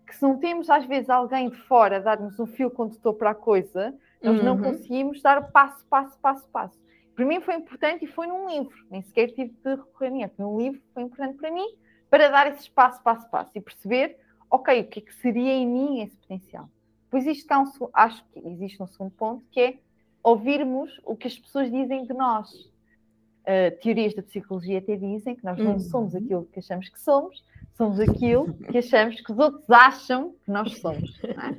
[0.06, 3.30] que se não temos às vezes alguém de fora a dar-nos um fio condutor para
[3.30, 4.44] a coisa, nós uhum.
[4.44, 6.78] não conseguimos dar passo, passo, passo, passo.
[7.14, 10.28] Para mim foi importante e foi num livro, nem sequer tive de recorrer a ninguém,
[10.28, 11.66] foi um livro foi importante para mim
[12.08, 14.18] para dar esse passo, passo, passo e perceber,
[14.50, 16.68] ok, o que é que seria em mim esse potencial.
[17.10, 19.78] Pois isto um, acho que existe um segundo ponto que é
[20.22, 22.50] ouvirmos o que as pessoas dizem de nós.
[23.42, 25.80] Uh, teorias da psicologia até dizem que nós não uhum.
[25.80, 27.42] somos aquilo que achamos que somos,
[27.76, 31.18] somos aquilo que achamos que os outros acham que nós somos.
[31.24, 31.56] É?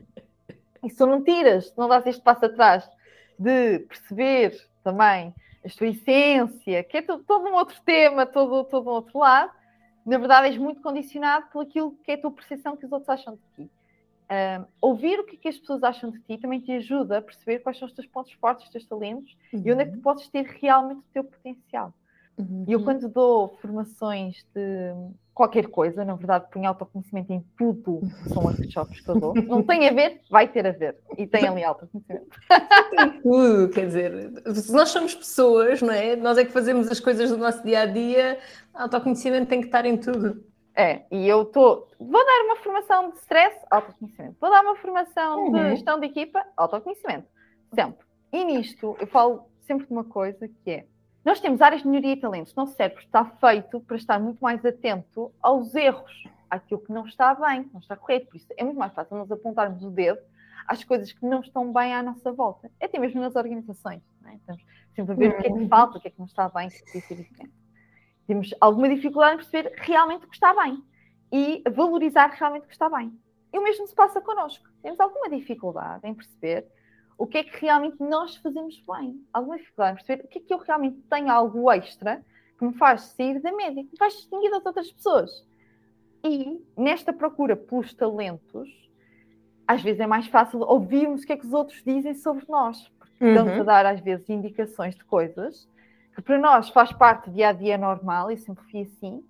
[0.84, 2.88] E são mentiras, se não dás este passo atrás
[3.40, 5.34] de perceber também
[5.66, 9.52] a tua essência, que é todo, todo um outro tema, todo, todo um outro lado,
[10.06, 13.10] na verdade és muito condicionado por aquilo que é a tua percepção que os outros
[13.10, 13.72] acham de ti.
[14.24, 17.22] Uh, ouvir o que, é que, as pessoas acham de ti também te ajuda a
[17.22, 19.62] perceber quais são os teus pontos fortes, os teus talentos uhum.
[19.66, 20.02] e onde é que tu uhum.
[20.02, 21.94] podes ter realmente o teu potencial.
[22.38, 22.66] Uhum.
[22.68, 24.94] E eu, quando dou formações de
[25.34, 29.64] qualquer coisa, na verdade, ponho autoconhecimento em tudo que são workshops que eu dou, não
[29.64, 30.98] tem a ver, vai ter a ver.
[31.18, 32.40] E tem ali autoconhecimento.
[32.90, 36.16] Tem tudo, quer dizer, se nós somos pessoas, não é?
[36.16, 38.40] Nós é que fazemos as coisas do nosso dia a dia,
[38.74, 40.44] autoconhecimento tem que estar em tudo.
[40.76, 41.88] É, e eu estou.
[42.00, 44.36] Vou dar uma formação de stress, autoconhecimento.
[44.42, 45.52] Vou dar uma formação uhum.
[45.52, 47.28] de gestão de equipa, autoconhecimento.
[47.76, 48.06] Sempre.
[48.32, 50.86] E nisto, eu falo sempre de uma coisa que é:
[51.24, 52.54] nós temos áreas de melhoria e talentos.
[52.54, 57.34] Nosso cérebro está feito para estar muito mais atento aos erros, àquilo que não está
[57.34, 58.28] bem, não está correto.
[58.28, 60.20] Por isso, é muito mais fácil nós apontarmos o dedo
[60.68, 64.02] às coisas que não estão bem à nossa volta, até mesmo nas organizações.
[64.26, 64.32] É?
[64.32, 64.36] é?
[64.36, 64.64] Estamos
[64.96, 66.68] sempre a ver o que é que falta, o que é que não está bem,
[66.68, 67.54] o que podia ser diferente.
[68.28, 70.84] Temos alguma dificuldade em perceber realmente o que está bem
[71.32, 73.18] e valorizar realmente o que está bem.
[73.52, 74.66] E o mesmo se passa connosco.
[74.82, 76.68] Temos alguma dificuldade em perceber
[77.18, 79.24] o que é que realmente nós fazemos bem.
[79.32, 82.24] Alguma dificuldade em perceber o que é que eu realmente tenho algo extra
[82.58, 85.46] que me faz sair da média, que me faz distinguir das outras pessoas.
[86.24, 88.70] E nesta procura pelos talentos,
[89.68, 92.88] às vezes é mais fácil ouvirmos o que é que os outros dizem sobre nós,
[92.98, 93.30] porque uhum.
[93.32, 95.68] estamos a dar às vezes indicações de coisas
[96.16, 99.24] que para nós faz parte do dia a dia normal, e sempre fui assim,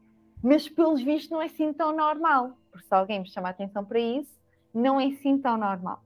[0.43, 3.85] mas pelos vistos não é assim tão normal, porque se alguém me chama a atenção
[3.85, 4.37] para isso,
[4.73, 6.03] não é assim tão normal.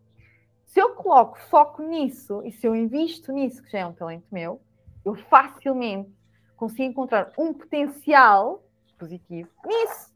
[0.67, 4.27] Se eu coloco foco nisso e se eu invisto nisso, que já é um talento
[4.32, 4.62] meu,
[5.03, 6.12] eu facilmente
[6.56, 8.63] consigo encontrar um potencial
[8.99, 10.13] positivo nisso.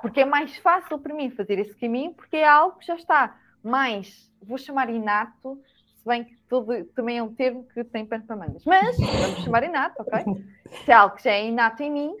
[0.00, 3.38] Porque é mais fácil para mim fazer esse caminho, porque é algo que já está
[3.62, 5.62] mais, vou chamar inato,
[5.96, 8.64] se bem que todo, também é um termo que tem pano para mangas.
[8.64, 10.44] Mas vamos chamar inato, ok?
[10.84, 12.16] Se é algo que já é inato em mim,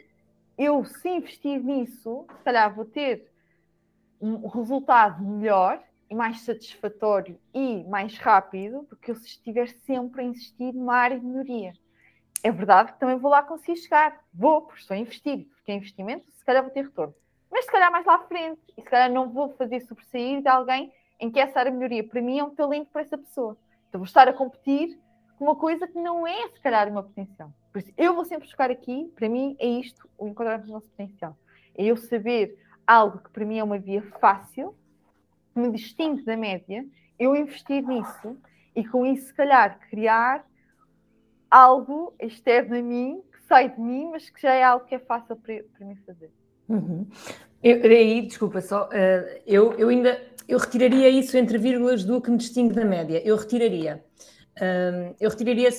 [0.56, 3.28] eu se investir nisso, se calhar vou ter
[4.20, 10.20] um resultado melhor e mais satisfatório e mais rápido do que eu se estiver sempre
[10.20, 11.72] a insistir numa área de melhoria.
[12.42, 14.20] É verdade que também vou lá conseguir chegar.
[14.30, 15.48] Vou, porque estou a investir.
[15.54, 17.14] Porque é investimento, se calhar vou ter retorno.
[17.50, 18.60] Mas se calhar mais lá à frente.
[18.76, 22.06] E se calhar não vou fazer sobressair de alguém em que essa área de melhoria
[22.06, 23.56] para mim é um talento para essa pessoa.
[23.88, 25.00] Então vou estar a competir
[25.38, 27.50] com uma coisa que não é, se calhar, uma potencial.
[27.72, 30.90] Por isso, eu vou sempre buscar aqui, para mim, é isto, o encontrarmos o nosso
[30.90, 31.34] potencial.
[31.74, 34.76] É eu saber algo que para mim é uma via fácil,
[35.54, 36.84] me distingue da média,
[37.18, 38.36] eu investir nisso
[38.74, 40.44] e com isso, se calhar, criar
[41.50, 44.98] algo externo a mim, que sai de mim, mas que já é algo que é
[44.98, 46.30] fácil para, mim fazer.
[46.68, 47.06] Uhum.
[47.62, 52.30] Eu, aí, desculpa só, uh, eu, eu ainda eu retiraria isso entre vírgulas do que
[52.30, 53.22] me distingue da média.
[53.24, 54.04] Eu retiraria.
[54.60, 55.70] Um, eu retiraria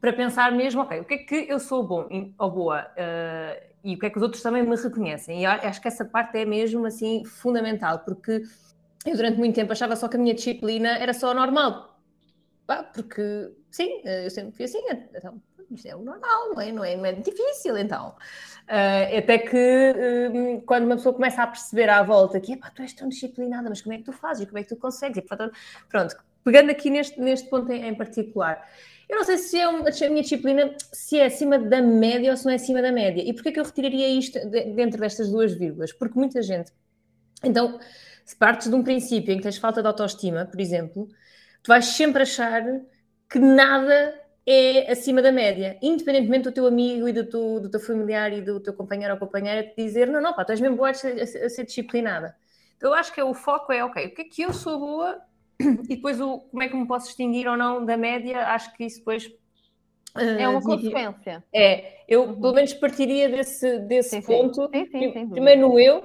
[0.00, 2.06] para pensar mesmo, ok, o que é que eu sou bom
[2.38, 5.42] ou boa uh, e o que é que os outros também me reconhecem.
[5.42, 8.42] E acho que essa parte é mesmo assim fundamental, porque
[9.06, 11.98] eu durante muito tempo achava só que a minha disciplina era só normal.
[12.94, 14.80] porque, sim, eu sempre fui assim,
[15.14, 16.72] então, isto é o normal, não é?
[16.72, 18.14] Não é, não é difícil, então.
[18.68, 22.92] Uh, até que uh, quando uma pessoa começa a perceber à volta que tu és
[22.92, 24.46] tão disciplinada, mas como é que tu fazes?
[24.46, 25.18] Como é que tu consegues?
[25.18, 25.54] E, portanto,
[25.88, 28.66] pronto, pegando aqui neste, neste ponto em, em particular,
[29.08, 32.36] eu não sei se é uma, a minha disciplina se é acima da média ou
[32.36, 33.22] se não é acima da média.
[33.22, 35.92] E porquê que eu retiraria isto de, dentro destas duas vírgulas?
[35.92, 36.72] Porque muita gente.
[37.42, 37.78] Então,
[38.28, 41.08] se partes de um princípio em que tens falta de autoestima, por exemplo,
[41.62, 42.62] tu vais sempre achar
[43.26, 47.80] que nada é acima da média, independentemente do teu amigo e do teu, do teu
[47.80, 50.76] familiar e do teu companheiro ou companheira te dizer, não, não, pá, tu és mesmo
[50.76, 52.36] boa a ser, a ser disciplinada.
[52.76, 54.78] Então eu acho que é, o foco é, ok, o que é que eu sou
[54.78, 55.18] boa
[55.88, 58.84] e depois o, como é que me posso distinguir ou não da média, acho que
[58.84, 59.24] isso depois...
[60.14, 61.42] Uh, é uma consequência.
[61.50, 62.38] É, eu uhum.
[62.38, 64.86] pelo menos partiria desse, desse sim, ponto, sim.
[64.90, 66.04] Sim, primeiro no eu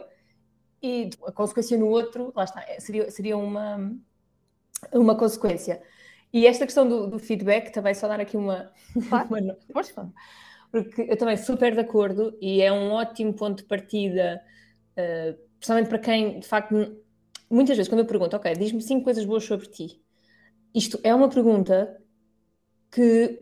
[0.84, 3.96] e a consequência no outro, lá está, é, seria, seria uma,
[4.92, 5.82] uma consequência.
[6.32, 8.72] E esta questão do, do feedback, também só dar aqui uma.
[9.10, 9.30] Claro.
[9.70, 10.14] uma
[10.74, 14.42] porque eu também super de acordo e é um ótimo ponto de partida,
[14.98, 16.98] uh, principalmente para quem, de facto,
[17.48, 20.04] muitas vezes quando eu pergunto, ok, diz-me cinco coisas boas sobre ti,
[20.74, 22.02] isto é uma pergunta
[22.92, 23.40] que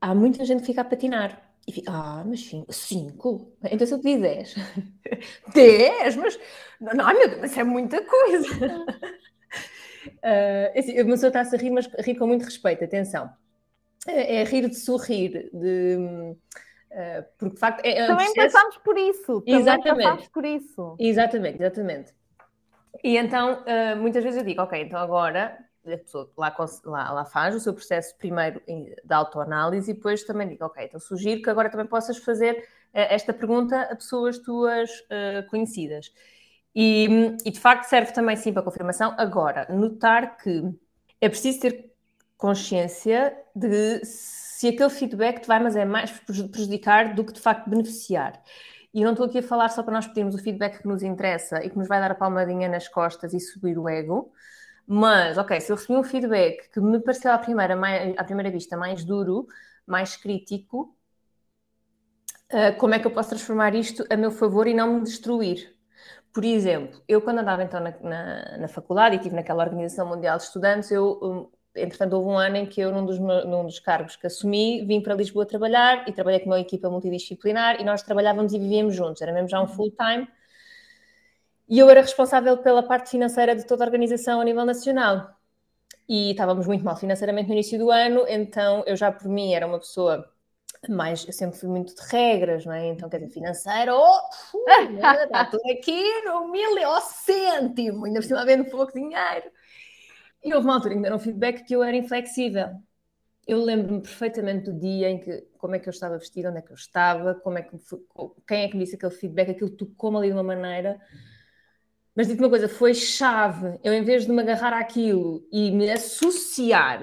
[0.00, 1.49] há muita gente que fica a patinar.
[1.66, 3.52] E fica, ah, mas cinco?
[3.64, 4.54] Então se eu te dizer dez,
[5.54, 6.16] dez?
[6.16, 6.38] Mas,
[6.80, 8.84] não, não, meu Deus, isso é muita coisa.
[10.18, 13.30] Uh, assim, a pessoa está-se a rir, mas rir com muito respeito, atenção.
[14.06, 15.96] É, é rir de sorrir, de.
[16.90, 18.52] Uh, porque de facto é, é também processo...
[18.52, 22.14] passamos por isso também exatamente passamos por isso exatamente exatamente
[23.04, 27.24] e então uh, muitas vezes eu digo ok então agora a pessoa lá, lá, lá
[27.24, 31.50] faz o seu processo primeiro de autoanálise e depois também digo ok então sugiro que
[31.50, 34.90] agora também possas fazer uh, esta pergunta a pessoas tuas
[35.48, 36.12] conhecidas
[36.74, 39.14] e, e, de facto serve também sim para confirmação.
[39.18, 40.62] Agora, notar que
[41.20, 41.92] é preciso ter
[42.36, 47.68] consciência de se aquele feedback te vai, mas é mais prejudicar do que de facto
[47.68, 48.40] beneficiar.
[48.92, 51.64] E não estou aqui a falar só para nós pedirmos o feedback que nos interessa
[51.64, 54.32] e que nos vai dar a palmadinha nas costas e subir o ego,
[54.92, 58.50] mas, ok, se eu recebi um feedback que me pareceu à primeira, mais, à primeira
[58.50, 59.46] vista mais duro,
[59.86, 60.96] mais crítico,
[62.52, 65.76] uh, como é que eu posso transformar isto a meu favor e não me destruir?
[66.34, 70.36] Por exemplo, eu quando andava então na, na, na faculdade e estive naquela Organização Mundial
[70.38, 71.48] de Estudantes, eu, um,
[71.80, 75.00] entretanto, houve um ano em que eu, num dos, num dos cargos que assumi, vim
[75.00, 79.22] para Lisboa trabalhar e trabalhei com uma equipa multidisciplinar e nós trabalhávamos e vivíamos juntos,
[79.22, 79.68] era mesmo já um uhum.
[79.68, 80.26] full-time.
[81.70, 85.34] E eu era responsável pela parte financeira de toda a organização a nível nacional.
[86.08, 89.66] e estávamos muito mal financeiramente no início do ano, então eu já por mim era
[89.66, 90.30] uma pessoa
[90.88, 92.88] mais, eu sempre fui muito de regras, não é?
[92.88, 94.20] Então, quer dizer, financeiro, oh,
[95.26, 99.50] está tudo aqui no mil e ao cêntimo, ainda por cima havendo pouco dinheiro.
[100.42, 102.68] E houve uma altura que deram um feedback que eu era inflexível.
[103.46, 106.62] Eu lembro-me perfeitamente do dia em que, como é que eu estava vestida, onde é
[106.62, 107.76] que eu estava, como é que
[108.46, 111.00] quem é que me disse aquele feedback, aquilo tocou-me ali de uma maneira.
[112.14, 113.78] Mas digo uma coisa, foi chave.
[113.82, 117.00] Eu, em vez de me agarrar àquilo e me associar,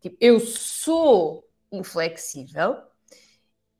[0.00, 2.76] tipo, eu sou inflexível,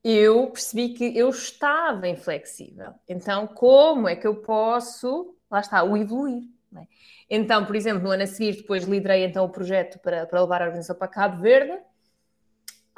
[0.02, 2.94] eu percebi que eu estava inflexível.
[3.08, 6.44] Então, como é que eu posso, lá está, o evoluir?
[6.76, 6.86] É?
[7.30, 10.60] Então, por exemplo, no ano a seguir, depois liderei então o projeto para, para levar
[10.60, 11.78] a organização para Cabo Verde.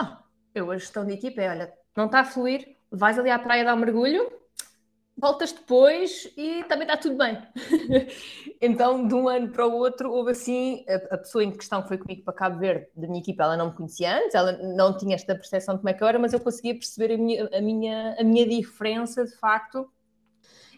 [0.01, 0.17] Oh,
[0.55, 3.65] eu, a gestão de equipa é: olha, não está a fluir, vais ali à praia
[3.65, 4.31] dar um mergulho,
[5.21, 7.39] voltas depois e também está tudo bem.
[8.61, 11.89] então, de um ano para o outro, houve assim, a, a, pessoa em questão que
[11.89, 14.97] foi comigo para Cabo Verde, da minha equipa, ela não me conhecia antes, ela não
[14.97, 17.49] tinha esta percepção de como é que eu era, mas eu conseguia perceber a minha,
[17.53, 19.89] a minha, a minha diferença, de facto,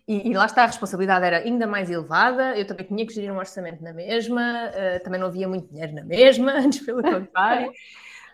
[0.06, 3.32] e, e, lá está, a responsabilidade era ainda mais elevada, eu também tinha que gerir
[3.32, 7.72] um orçamento na mesma, uh, também não havia muito dinheiro na mesma, antes pelo contrário.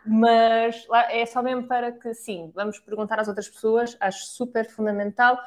[0.06, 4.66] Mas lá, é só mesmo para que, sim, vamos perguntar às outras pessoas, acho super
[4.66, 5.38] fundamental,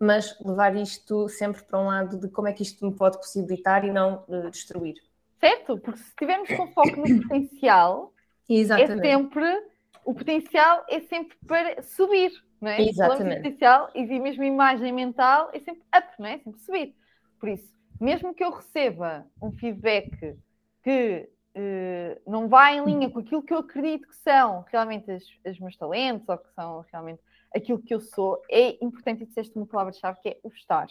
[0.00, 3.84] mas levar isto sempre para um lado de como é que isto me pode possibilitar
[3.84, 4.94] e não uh, destruir.
[5.38, 8.12] Certo, porque se estivermos com foco no potencial,
[8.48, 9.06] é Exatamente.
[9.06, 9.70] é sempre
[10.04, 12.82] o potencial é sempre para subir não é?
[12.82, 13.36] Exatamente.
[13.36, 16.38] Potencial e mesmo imagem mental é sempre up, não é?
[16.38, 16.94] Sempre subir.
[17.38, 20.36] Por isso, mesmo que eu receba um feedback
[20.82, 25.58] que uh, não vai em linha com aquilo que eu acredito que são realmente os
[25.58, 27.22] meus talentos ou que são realmente
[27.54, 30.86] aquilo que eu sou, é importante, e disseste uma palavra-chave que é o estar,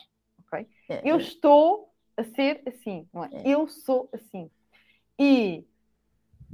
[0.45, 0.67] ok?
[0.89, 1.19] É, eu é.
[1.19, 3.29] estou a ser assim, não é?
[3.31, 3.41] é?
[3.45, 4.49] Eu sou assim.
[5.17, 5.65] E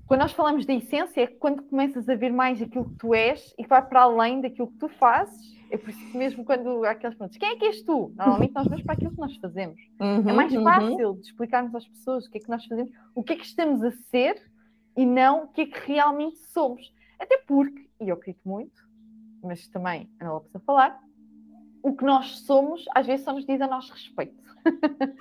[0.08, 3.54] quando nós falamos da essência, é quando começas a ver mais aquilo que tu és
[3.58, 5.56] e vai para além daquilo que tu fazes.
[5.72, 8.14] É por isso que mesmo quando há aquelas perguntas, quem é que és tu?
[8.16, 9.82] Normalmente nós vamos para aquilo que nós fazemos.
[10.00, 10.64] Uhum, é mais uhum.
[10.64, 11.16] fácil uhum.
[11.16, 13.84] de explicarmos às pessoas o que é que nós fazemos, o que é que estamos
[13.84, 14.40] a ser
[14.96, 16.94] e não o que é que realmente somos.
[17.20, 18.85] Até porque, e eu acredito muito,
[19.46, 21.00] mas também a Ana Lopes a falar,
[21.82, 24.44] o que nós somos às vezes só nos diz a nosso respeito.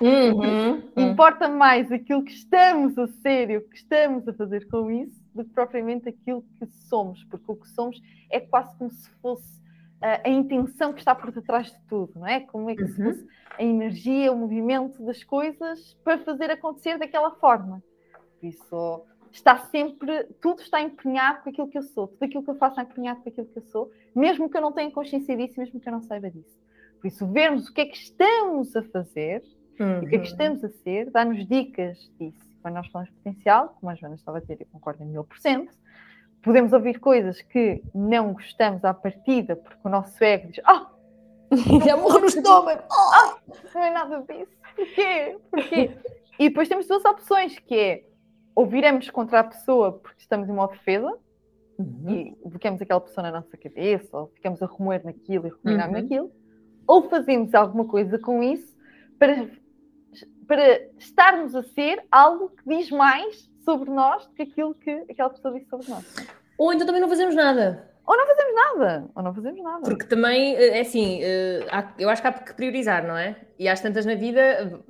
[0.00, 4.90] Uhum, Importa mais aquilo que estamos a ser e o que estamos a fazer com
[4.90, 9.10] isso do que propriamente aquilo que somos, porque o que somos é quase como se
[9.20, 9.58] fosse
[10.00, 12.40] uh, a intenção que está por detrás de tudo, não é?
[12.40, 12.88] Como é que uhum.
[12.88, 13.26] se fosse
[13.58, 17.82] a energia, o movimento das coisas para fazer acontecer daquela forma.
[18.40, 22.50] Por isso, está sempre, tudo está empenhado com aquilo que eu sou, tudo aquilo que
[22.50, 25.36] eu faço é empenhado com aquilo que eu sou, mesmo que eu não tenha consciência
[25.36, 26.56] disso, mesmo que eu não saiba disso.
[27.00, 29.42] Por isso, vermos o que é que estamos a fazer
[29.78, 29.98] uhum.
[29.98, 30.22] o que é que uhum.
[30.22, 32.38] estamos a ser, dá-nos dicas disso.
[32.62, 35.38] Quando nós falamos potencial, como a Joana estava a dizer, eu concordo em mil por
[35.38, 35.74] cento,
[36.42, 40.86] podemos ouvir coisas que não gostamos à partida, porque o nosso ego diz: oh,
[41.84, 44.52] já morro no estômago, oh, não é nada disso.
[44.74, 45.36] Porquê?
[45.50, 45.90] Porquê?
[46.38, 48.04] E depois temos duas opções, que é
[48.54, 51.12] ouviremos contra a pessoa porque estamos em uma defesa,
[51.78, 52.10] uhum.
[52.10, 55.94] e bloqueamos aquela pessoa na nossa cabeça, ou ficamos a remoer naquilo e ruminar uhum.
[55.94, 56.32] naquilo,
[56.86, 58.74] ou fazemos alguma coisa com isso
[59.18, 59.48] para,
[60.46, 65.30] para estarmos a ser algo que diz mais sobre nós do que aquilo que aquela
[65.30, 66.14] pessoa disse sobre nós.
[66.58, 67.93] Ou então também não fazemos nada.
[68.06, 69.82] Ou não fazemos nada, ou não fazemos nada.
[69.82, 71.66] Porque também, eh, é assim, eh,
[71.98, 73.34] eu acho que há que priorizar, não é?
[73.58, 74.40] E às tantas na vida,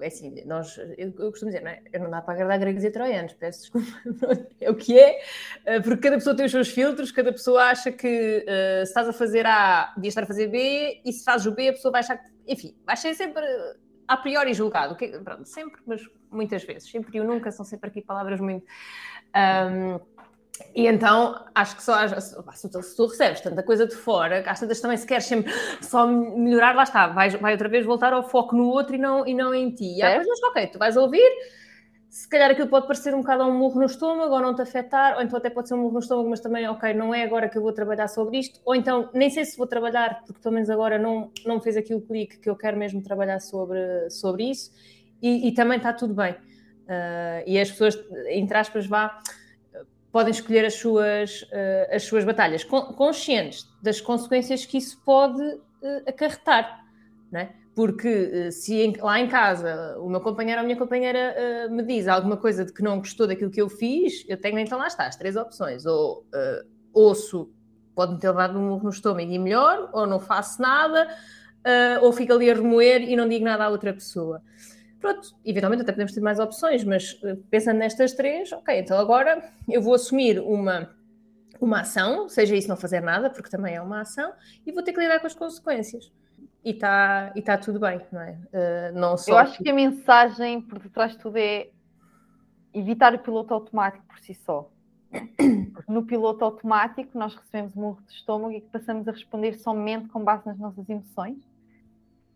[0.00, 1.81] é assim, nós, eu, costumo dizer, não é?
[1.92, 3.88] Eu não dá para agradar gregos e troianos, peço desculpa,
[4.61, 5.20] é o que é,
[5.64, 9.12] eh, porque cada pessoa tem os seus filtros, cada pessoa acha que se estás a
[9.12, 12.00] fazer A, devias estar a fazer B, e se fazes o B, a pessoa vai
[12.00, 13.44] achar que, enfim, vai ser sempre
[14.09, 18.03] a priori julgado, que, pronto, sempre, mas muitas vezes, sempre e nunca, são sempre aqui
[18.03, 18.66] palavras muito.
[19.35, 20.00] Um,
[20.75, 24.61] e então, acho que só se tu, se tu recebes tanta coisa de fora, às
[24.61, 28.29] tantas também se queres sempre só melhorar, lá está, vai, vai outra vez voltar ao
[28.29, 29.99] foco no outro e não, e não em ti.
[29.99, 31.29] E coisas, ok, tu vais ouvir,
[32.09, 35.17] se calhar aquilo pode parecer um bocado um murro no estômago ou não te afetar,
[35.17, 37.49] ou então até pode ser um murro no estômago, mas também, ok, não é agora
[37.49, 40.55] que eu vou trabalhar sobre isto, ou então nem sei se vou trabalhar, porque pelo
[40.55, 44.71] menos agora não, não fez aquilo clique que eu quero mesmo trabalhar sobre, sobre isso,
[45.21, 46.33] e, e também está tudo bem.
[46.33, 49.21] Uh, e as pessoas, entre aspas, vá
[50.15, 56.03] podem escolher as suas, uh, as suas batalhas, conscientes das consequências que isso pode uh,
[56.07, 56.85] acarretar,
[57.33, 57.53] não é?
[57.75, 61.83] Porque uh, se em, lá em casa o meu companheiro ou a minha companheira me
[61.83, 64.87] diz alguma coisa de que não gostou daquilo que eu fiz, eu tenho então lá
[64.87, 65.85] está, as três opções.
[65.85, 66.25] Ou
[66.93, 67.51] ouço,
[67.93, 71.09] pode-me ter levado um no estômago e melhor, ou não faço nada,
[72.01, 74.41] ou fico ali a remoer e não digo nada à outra pessoa.
[75.05, 79.50] Pronto, eventualmente até podemos ter mais opções, mas uh, pensando nestas três, ok, então agora
[79.68, 80.90] eu vou assumir uma,
[81.61, 84.32] uma ação, seja isso não fazer nada, porque também é uma ação,
[84.66, 86.11] e vou ter que lidar com as consequências.
[86.64, 88.30] E está e tá tudo bem, não é?
[88.32, 91.68] Uh, não só eu acho que a mensagem por detrás de tudo é
[92.72, 94.70] evitar o piloto automático por si só.
[95.74, 100.24] Porque no piloto automático nós recebemos um de estômago e passamos a responder somente com
[100.24, 101.36] base nas nossas emoções.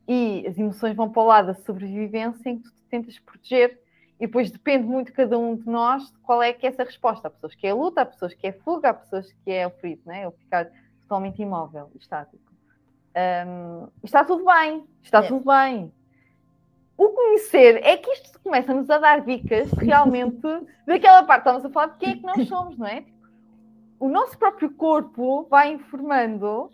[0.08, 3.78] E as emoções vão para o lado da sobrevivência em que tu te tentas proteger
[4.18, 6.82] e depois depende muito de cada um de nós de qual é que é essa
[6.82, 7.28] resposta.
[7.28, 9.70] Há pessoas que é luta, há pessoas que é fuga, há pessoas que é o
[9.70, 10.22] frito, né?
[10.22, 10.70] é o ficar
[11.02, 12.42] totalmente imóvel, estático.
[13.46, 15.28] Um, está tudo bem, está é.
[15.28, 15.92] tudo bem
[16.98, 20.42] o conhecer é que isto começa-nos a dar dicas realmente
[20.84, 21.42] daquela parte.
[21.42, 23.04] Estamos a falar de quem é que nós somos, não é?
[24.00, 26.70] O nosso próprio corpo vai informando,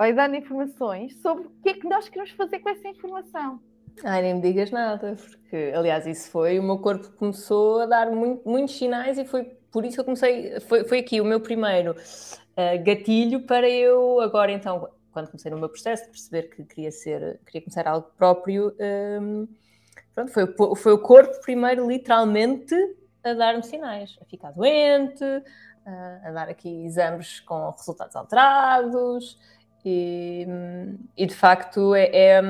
[0.00, 3.60] vai dando informações sobre o que é que nós queremos fazer com essa informação.
[4.02, 8.10] Ai, nem me digas nada, porque aliás isso foi, o meu corpo começou a dar
[8.10, 11.38] muito, muitos sinais e foi por isso que eu comecei, foi, foi aqui o meu
[11.38, 16.64] primeiro uh, gatilho para eu agora então, quando comecei no meu processo de perceber que
[16.64, 18.74] queria ser, queria começar algo próprio,
[19.20, 19.46] um,
[20.14, 22.74] pronto, foi, foi o corpo primeiro, literalmente,
[23.22, 25.24] a dar-me sinais, a ficar doente,
[25.84, 29.36] a, a dar aqui exames com resultados alterados,
[29.84, 30.46] e,
[31.16, 32.42] e de facto é, é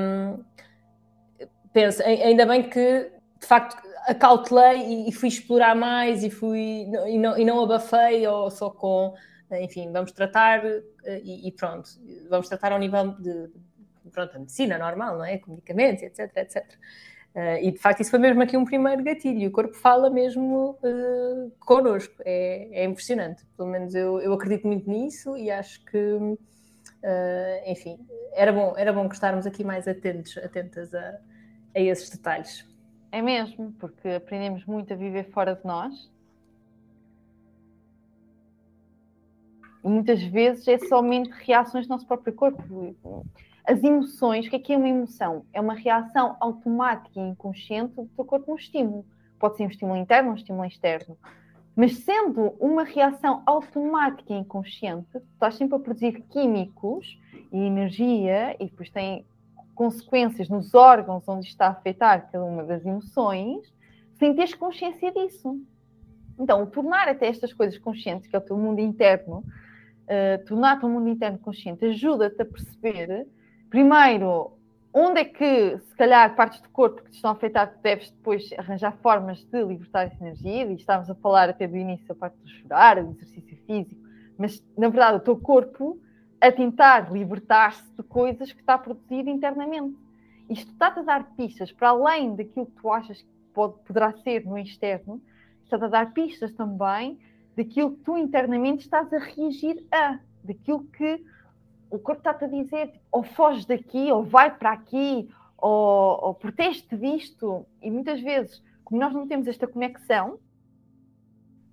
[1.73, 7.37] penso, ainda bem que de facto acautelei e, fui explorar mais e fui e não,
[7.37, 9.13] e não abafei ou só com
[9.61, 10.63] enfim, vamos tratar
[11.23, 11.89] e, e pronto,
[12.29, 13.49] vamos tratar ao nível de
[14.11, 15.37] pronto, a medicina normal, não é?
[15.37, 16.65] Com medicamentos, etc, etc.
[17.33, 19.47] Uh, e de facto, isso foi mesmo aqui um primeiro gatilho.
[19.47, 22.13] O corpo fala mesmo uh, connosco.
[22.25, 23.45] É, é impressionante.
[23.55, 26.37] Pelo menos eu, eu acredito muito nisso e acho que,
[27.03, 27.99] uh, enfim,
[28.33, 31.19] era bom, era bom que estarmos aqui mais atentos, atentas a,
[31.75, 32.67] a esses detalhes.
[33.11, 36.09] É mesmo, porque aprendemos muito a viver fora de nós.
[39.83, 43.25] E muitas vezes é somente reações do nosso próprio corpo
[43.65, 45.45] as emoções, o que é que é uma emoção?
[45.53, 49.05] É uma reação automática e inconsciente do teu corpo a um estímulo.
[49.39, 51.17] Pode ser um estímulo interno um estímulo externo.
[51.75, 57.19] Mas sendo uma reação automática e inconsciente, estás sempre a produzir químicos
[57.51, 59.25] e energia e depois tem
[59.73, 63.73] consequências nos órgãos onde está a afetar cada uma das emoções,
[64.19, 65.59] sem teres consciência disso.
[66.37, 70.79] Então, tornar até estas coisas conscientes, que é o teu mundo interno, uh, tornar o
[70.81, 73.27] teu mundo interno consciente, ajuda-te a perceber
[73.69, 74.51] primeiro,
[74.93, 78.49] onde é que, se calhar, partes do corpo que te estão a afetar, deves depois
[78.57, 82.37] arranjar formas de libertar essa energia, e estávamos a falar até do início a parte
[82.37, 84.01] do chorar, do exercício físico,
[84.37, 85.99] mas, na verdade, o teu corpo
[86.41, 89.95] a tentar libertar-se de coisas que está a produzir internamente.
[90.49, 94.45] Isto está-te a dar pistas, para além daquilo que tu achas que pode, poderá ser
[94.45, 95.21] no externo,
[95.63, 97.19] está-te a dar pistas também
[97.55, 101.23] daquilo que tu internamente estás a reagir a, daquilo que
[101.91, 106.33] o corpo está-te a dizer tipo, ou foge daqui, ou vai para aqui, ou, ou
[106.33, 107.65] protege-te disto.
[107.81, 110.39] E muitas vezes, como nós não temos esta conexão,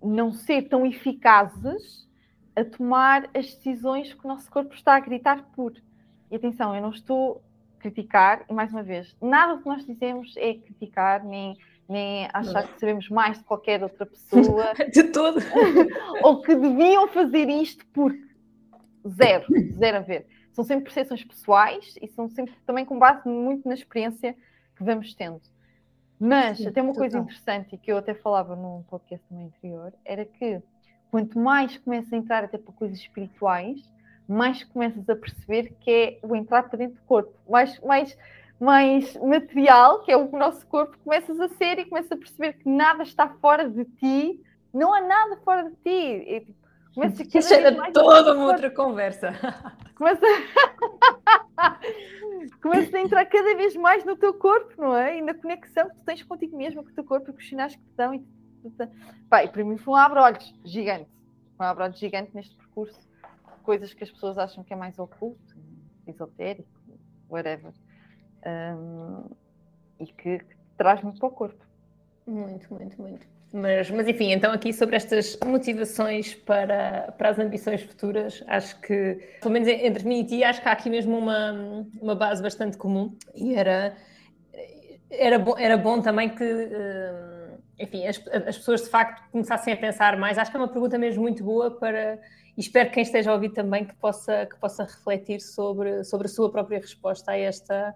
[0.02, 2.06] não ser tão eficazes
[2.54, 5.72] a tomar as decisões que o nosso corpo está a gritar por.
[6.30, 7.40] E atenção, eu não estou
[7.76, 11.56] a criticar, e mais uma vez, nada do que nós dizemos é criticar, nem,
[11.88, 14.74] nem achar que sabemos mais de qualquer outra pessoa.
[14.92, 15.38] de todo.
[16.22, 18.27] ou que deviam fazer isto porque
[19.06, 20.26] Zero, zero a ver.
[20.52, 24.34] São sempre percepções pessoais e são sempre também com base muito na experiência
[24.76, 25.40] que vamos tendo.
[26.18, 29.92] Mas Sim, até uma coisa interessante e que eu até falava num podcast no anterior
[30.04, 30.60] era que
[31.10, 33.80] quanto mais começas a entrar até para coisas espirituais,
[34.28, 38.18] mais começas a perceber que é o entrar para dentro do corpo, mais, mais,
[38.60, 42.68] mais material, que é o nosso corpo, começas a ser e começas a perceber que
[42.68, 44.42] nada está fora de ti,
[44.74, 46.54] não há nada fora de ti.
[46.94, 49.32] Começa Isso era toda uma outra conversa.
[49.94, 50.26] Começa...
[52.62, 55.18] Começa a entrar cada vez mais no teu corpo, não é?
[55.18, 57.48] E na conexão que tu tens contigo mesmo, com o teu corpo e com os
[57.48, 58.14] sinais que te dão.
[58.14, 58.24] E...
[59.28, 61.10] Pai, para mim foi um abre-olhos gigante.
[61.58, 62.98] Um abre-olhos gigante neste percurso.
[63.62, 65.56] Coisas que as pessoas acham que é mais oculto,
[66.06, 66.68] esotérico,
[67.28, 67.72] whatever.
[68.46, 69.30] Um,
[70.00, 71.64] e que, que traz muito para o corpo.
[72.26, 73.26] Muito, muito, muito.
[73.52, 79.18] Mas, mas enfim, então aqui sobre estas motivações para, para as ambições futuras, acho que,
[79.40, 82.76] pelo menos entre mim e ti, acho que há aqui mesmo uma, uma base bastante
[82.76, 83.96] comum e era,
[85.10, 89.76] era, bom, era bom também que, eh, enfim, as, as pessoas de facto começassem a
[89.78, 90.36] pensar mais.
[90.36, 92.20] Acho que é uma pergunta mesmo muito boa para,
[92.54, 96.26] e espero que quem esteja a ouvir também que possa, que possa refletir sobre, sobre
[96.26, 97.94] a sua própria resposta a esta,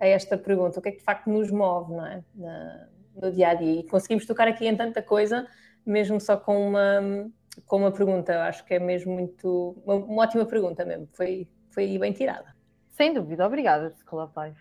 [0.00, 2.24] a esta pergunta, o que é que de facto nos move, não é?
[2.34, 3.80] Na, no dia a dia.
[3.80, 5.46] E conseguimos tocar aqui em tanta coisa,
[5.84, 7.30] mesmo só com uma,
[7.66, 8.32] com uma pergunta.
[8.32, 9.76] Eu acho que é mesmo muito.
[9.84, 11.08] Uma, uma ótima pergunta mesmo.
[11.12, 12.54] Foi, foi bem tirada.
[12.90, 14.60] Sem dúvida, obrigada, School Life.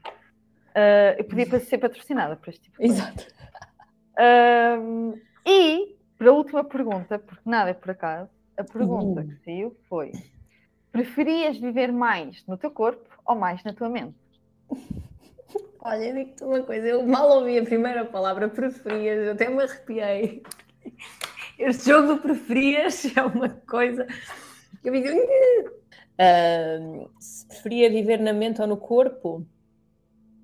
[0.76, 3.28] Uh, eu podia ser patrocinada por este tipo de Exato.
[4.18, 9.28] Uh, e, para a última pergunta, porque nada é por acaso, a pergunta uhum.
[9.28, 10.12] que saiu foi:
[10.92, 14.18] preferias viver mais no teu corpo ou mais na tua mente?
[15.88, 20.42] Olha, digo-te uma coisa, eu mal ouvi a primeira palavra preferias, eu até me arrepiei.
[21.60, 24.08] Este jogo preferias é uma coisa
[24.82, 25.08] que eu digo.
[26.18, 29.46] Uh, se preferia viver na mente ou no corpo?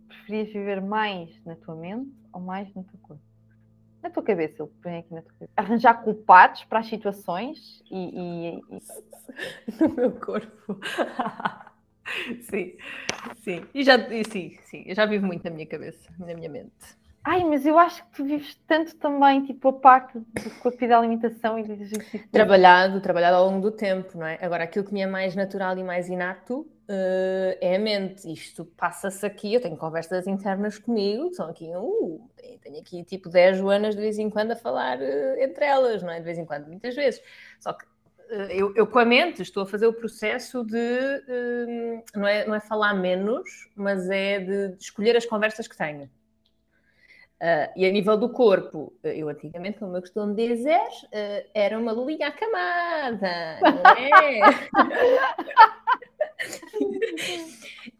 [0.07, 3.23] Preferias viver mais na tua mente ou mais no teu corpo?
[4.03, 5.53] Na tua cabeça, ele põe aqui na tua cabeça.
[5.57, 7.97] Arranjar culpados para as situações e.
[7.97, 8.81] e, e...
[9.81, 10.79] no meu corpo.
[12.49, 12.77] sim,
[13.37, 13.63] sim.
[13.73, 17.01] E já, e sim, sim, eu já vivo muito na minha cabeça, na minha mente.
[17.23, 20.87] Ai, mas eu acho que tu vives tanto também, tipo, a parte do corpo e
[20.87, 22.27] da alimentação e do exercício.
[22.31, 24.39] Trabalhado, trabalhado ao longo do tempo, não é?
[24.41, 28.31] Agora, aquilo que me é mais natural e mais inato uh, é a mente.
[28.31, 32.27] Isto passa-se aqui, eu tenho conversas internas comigo, são aqui, uh,
[32.63, 36.11] tenho aqui tipo 10 Joanas de vez em quando a falar uh, entre elas, não
[36.11, 36.17] é?
[36.17, 37.21] De vez em quando, muitas vezes.
[37.59, 37.85] Só que
[38.49, 42.55] eu, eu, com a mente estou a fazer o processo de um, não, é, não
[42.55, 46.09] é falar menos, mas é de, de escolher as conversas que tenho.
[47.41, 51.91] Uh, e a nível do corpo, eu antigamente, como eu costumo dizer, uh, era uma
[51.91, 54.39] lulinha acamada, não é?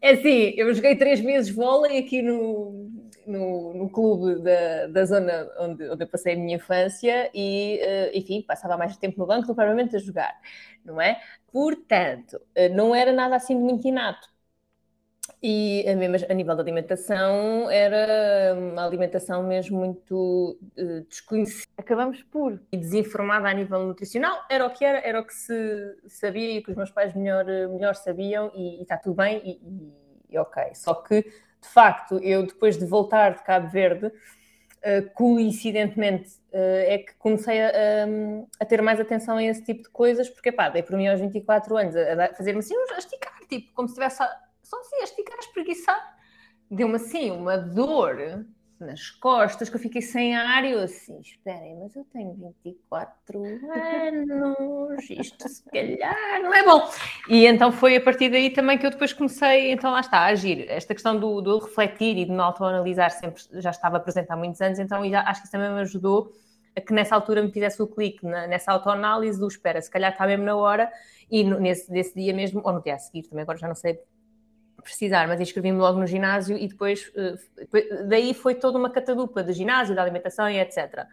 [0.00, 2.88] é assim, eu joguei três meses vôlei aqui no,
[3.26, 8.16] no, no clube da, da zona onde, onde eu passei a minha infância e, uh,
[8.16, 10.34] enfim, passava mais tempo no banco do que provavelmente a jogar,
[10.84, 11.20] não é?
[11.52, 14.32] Portanto, uh, não era nada assim muito inato.
[15.42, 21.72] E mesmo, a nível da alimentação, era uma alimentação mesmo muito uh, desconhecida.
[21.76, 22.60] Acabamos por.
[22.70, 26.62] E desinformada a nível nutricional, era o que era, era o que se sabia e
[26.62, 30.38] que os meus pais melhor, melhor sabiam, e, e está tudo bem, e, e, e
[30.38, 30.74] ok.
[30.74, 31.24] Só que
[31.62, 37.62] de facto, eu depois de voltar de Cabo Verde, uh, coincidentemente, uh, é que comecei
[37.62, 37.70] a,
[38.60, 41.20] a, ter mais atenção a esse tipo de coisas, porque pá, dei por mim aos
[41.20, 44.18] 24 anos a, a fazer-me assim, a esticar, tipo, como se estivesse
[44.62, 46.16] só assim, a esticar, a espreguiçar.
[46.70, 48.44] Deu-me assim uma dor
[48.82, 53.44] nas costas que eu fiquei sem ar e eu assim, esperem, mas eu tenho 24
[53.44, 56.88] anos, isto se calhar não é bom.
[57.28, 60.26] E então foi a partir daí também que eu depois comecei, então lá está, a
[60.26, 60.66] agir.
[60.68, 64.60] Esta questão do, do refletir e de me autoanalisar sempre já estava presente há muitos
[64.60, 66.32] anos, então já, acho que isso também me ajudou
[66.76, 70.12] a que nessa altura me fizesse o clique na, nessa autoanálise do espera, se calhar
[70.12, 70.90] está mesmo na hora
[71.30, 73.74] e no, nesse, nesse dia mesmo, ou no dia a seguir também, agora já não
[73.74, 74.00] sei
[74.82, 79.52] precisar, mas inscrevi-me logo no ginásio e depois, uh, daí foi toda uma catadupa de
[79.52, 81.06] ginásio, da alimentação e etc.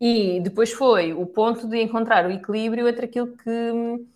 [0.00, 4.06] E depois foi o ponto de encontrar o equilíbrio entre aquilo que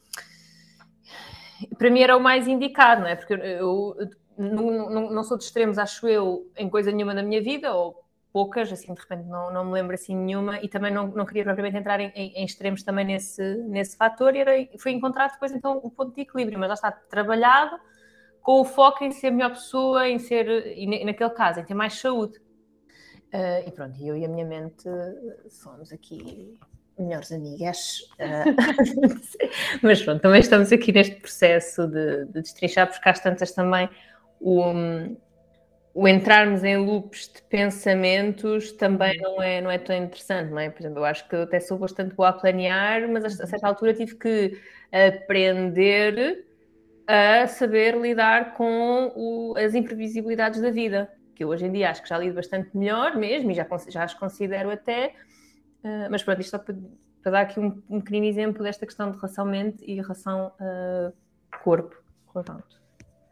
[1.78, 3.16] para mim era o mais indicado, não é?
[3.16, 3.96] Porque eu
[4.36, 8.02] não, não, não, sou de extremos, acho eu, em coisa nenhuma na minha vida, ou
[8.32, 11.44] poucas, assim, de repente não, não me lembro assim nenhuma, e também não, não queria
[11.44, 15.52] propriamente entrar em, em, em extremos também nesse, nesse fator, e era, foi encontrar depois
[15.52, 17.78] então o ponto de equilíbrio, mas já está trabalhado,
[18.42, 21.74] com o foco em ser a melhor pessoa, em ser, e naquele caso, em ter
[21.74, 22.38] mais saúde.
[23.32, 24.84] Uh, e pronto, eu e a minha mente
[25.48, 26.58] somos aqui
[26.98, 28.00] melhores amigas.
[28.18, 28.54] Uh,
[29.80, 33.88] mas pronto, também estamos aqui neste processo de, de destrinchar, porque às tantas também
[34.40, 34.62] o,
[35.94, 40.68] o entrarmos em loops de pensamentos também não é, não é tão interessante, não é?
[40.68, 43.66] Por exemplo, eu acho que eu até sou bastante boa a planear, mas a certa
[43.66, 44.60] altura tive que
[44.92, 46.44] aprender
[47.12, 52.02] a saber lidar com o, as imprevisibilidades da vida, que eu hoje em dia acho
[52.02, 55.14] que já lido bastante melhor mesmo e já, já as considero até,
[55.84, 56.74] uh, mas pronto, isto só para,
[57.22, 61.12] para dar aqui um, um pequenino exemplo desta questão de relação mente e relação uh,
[61.62, 61.94] corpo.
[62.32, 62.80] Pronto.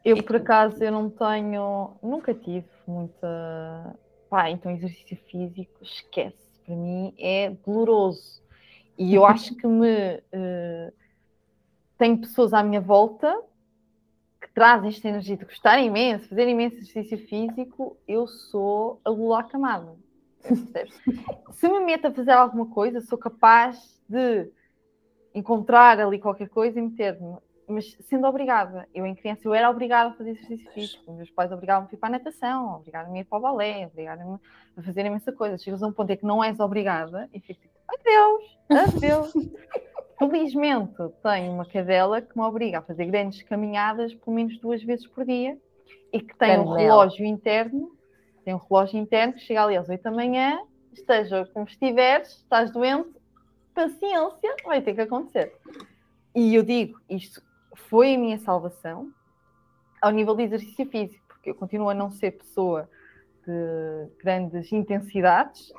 [0.04, 3.96] Eu, por acaso, eu não tenho, nunca tive muita.
[4.28, 6.36] Pá, então exercício físico, esquece.
[6.66, 8.42] Para mim é doloroso.
[8.98, 10.16] E eu acho que me.
[10.34, 10.92] Uh,
[11.96, 13.34] tenho pessoas à minha volta
[14.54, 19.96] trazem esta energia de gostar imenso, fazer imenso exercício físico, eu sou a lula acamada.
[21.52, 24.50] Se me meto a fazer alguma coisa, sou capaz de
[25.34, 27.36] encontrar ali qualquer coisa e meter-me.
[27.68, 31.12] Mas sendo obrigada, eu em criança eu era obrigada a fazer exercício físico.
[31.12, 34.40] Meus pais obrigavam-me a ir para a natação, obrigavam-me a ir para o balé, obrigavam-me
[34.76, 35.56] a fazer imensa coisa.
[35.56, 39.32] Chegas a um ponto em que não és obrigada e fico tipo, adeus, adeus.
[40.20, 45.06] Felizmente tenho uma cadela que me obriga a fazer grandes caminhadas pelo menos duas vezes
[45.06, 45.56] por dia
[46.12, 47.90] e que tem um relógio interno,
[48.44, 50.60] tem um relógio interno que chega ali às 8 da manhã,
[50.92, 53.08] esteja como estiveres, estás doente,
[53.74, 55.56] paciência, vai ter que acontecer.
[56.34, 57.42] E eu digo, isto
[57.74, 59.10] foi a minha salvação
[60.02, 62.90] ao nível de exercício físico, porque eu continuo a não ser pessoa
[63.46, 65.72] de grandes intensidades.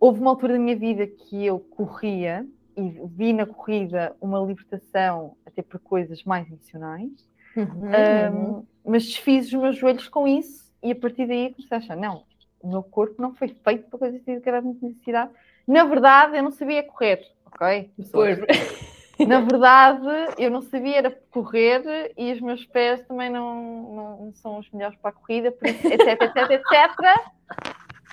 [0.00, 2.46] Houve uma altura da minha vida que eu corria
[2.76, 7.10] e vi na corrida uma libertação até por coisas mais emocionais,
[7.56, 11.80] uhum, um, mas desfiz os meus joelhos com isso e a partir daí comecei a
[11.80, 12.24] achar, não,
[12.60, 15.30] o meu corpo não foi feito para coisas de grande intensidade.
[15.66, 17.90] Na verdade, eu não sabia correr, ok?
[18.10, 18.38] Pois.
[19.26, 20.08] Na verdade,
[20.38, 24.98] eu não sabia era correr e os meus pés também não, não são os melhores
[24.98, 27.32] para a corrida, por isso, etc, etc, etc.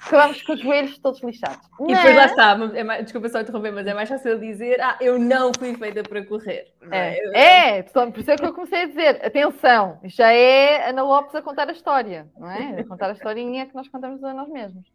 [0.10, 1.70] Acabamos com os joelhos todos lixados.
[1.82, 4.98] E depois lá está, é mais, desculpa só interromper, mas é mais fácil dizer, ah,
[5.00, 6.74] eu não fui feita para correr.
[6.92, 11.04] É, é, é por isso é que eu comecei a dizer, atenção, já é Ana
[11.04, 12.80] Lopes a contar a história, não é?
[12.80, 14.92] A contar a historinha que nós contamos a nós mesmos.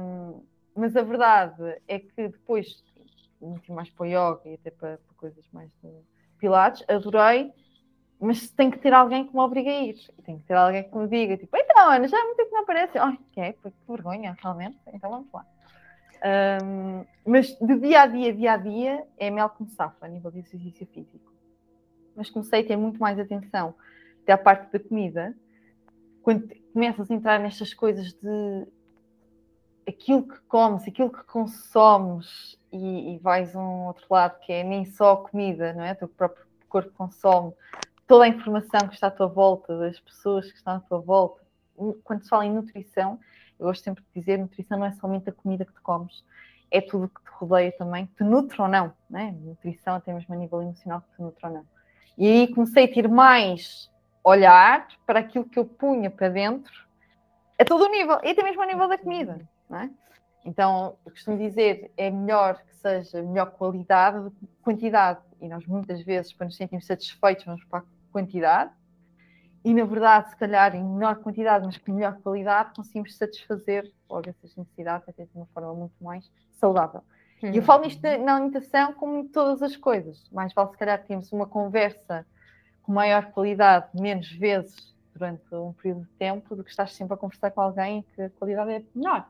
[0.00, 0.42] Um,
[0.76, 2.82] mas a verdade é que depois
[3.40, 5.90] muito mais para o yoga e até para, para coisas mais de
[6.38, 7.52] pilates, adorei,
[8.20, 9.96] mas tem que ter alguém que me obrigue a ir.
[10.24, 12.54] Tem que ter alguém que me diga, tipo, então, Ana, já há muito tempo que
[12.54, 12.98] não aparece.
[12.98, 13.52] Ai, que é?
[13.52, 14.78] Que vergonha, realmente.
[14.92, 15.44] Então vamos lá.
[16.24, 20.30] Um, mas de dia a dia, dia a dia, é mel como safa a nível
[20.30, 21.32] de exercício físico.
[22.16, 23.74] Mas comecei a ter muito mais atenção
[24.26, 25.36] à parte da comida.
[26.22, 28.66] Quando começas a entrar nestas coisas de
[29.86, 34.64] aquilo que comes, aquilo que consomes e, e vais a um outro lado que é
[34.64, 35.92] nem só comida, não é?
[35.92, 37.52] O teu próprio corpo consome
[38.06, 41.42] toda a informação que está à tua volta, das pessoas que estão à tua volta.
[42.04, 43.18] Quando se fala em nutrição,
[43.58, 46.24] eu gosto sempre de dizer, nutrição não é somente a comida que tu comes,
[46.70, 49.34] é tudo que te rodeia também, que te nutre ou não, né?
[49.40, 51.66] Nutrição até mesmo a nível emocional que te nutre ou não.
[52.16, 53.90] E aí comecei a ter mais
[54.22, 56.72] olhar para aquilo que eu punha para dentro,
[57.58, 59.90] a todo o nível, e até mesmo a nível da comida, não é?
[60.44, 65.20] Então, eu costumo dizer, é melhor que seja melhor qualidade do que quantidade.
[65.40, 67.82] E nós muitas vezes, para nos sentirmos satisfeitos, vamos para a
[68.14, 68.70] quantidade.
[69.64, 74.28] E na verdade, se calhar em menor quantidade, mas com melhor qualidade, conseguimos satisfazer logo
[74.28, 77.02] essas necessidades até de uma forma muito mais saudável.
[77.42, 77.50] Hum.
[77.50, 80.28] E eu falo nisto na alimentação como em todas as coisas.
[80.30, 82.24] Mais vale se calhar termos uma conversa
[82.82, 87.16] com maior qualidade, menos vezes durante um período de tempo, do que estás sempre a
[87.16, 89.28] conversar com alguém que a qualidade é menor.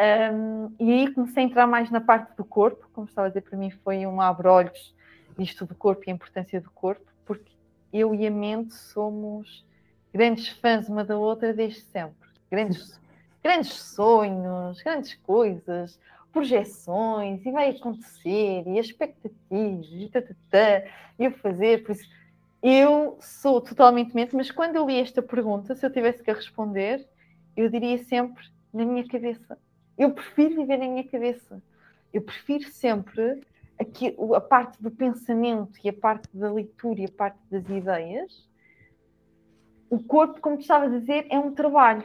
[0.00, 3.42] Um, e aí comecei a entrar mais na parte do corpo, como estava a dizer,
[3.42, 4.94] para mim foi um abre-olhos
[5.36, 7.52] disto do corpo e a importância do corpo, porque
[7.92, 9.64] eu e a mente somos
[10.12, 12.28] grandes fãs uma da outra desde sempre.
[12.50, 13.00] Grandes,
[13.42, 15.98] grandes sonhos, grandes coisas,
[16.32, 20.88] projeções, e vai acontecer, e expectativas, e tatatá,
[21.18, 22.08] e eu fazer, por isso
[22.62, 27.08] eu sou totalmente mente, mas quando eu li esta pergunta, se eu tivesse que responder,
[27.56, 29.58] eu diria sempre na minha cabeça
[30.00, 31.62] eu prefiro viver na minha cabeça.
[32.10, 33.42] Eu prefiro sempre
[33.80, 38.48] aqui, a parte do pensamento e a parte da leitura e a parte das ideias.
[39.88, 42.04] O corpo, como tu estava a dizer, é um trabalho.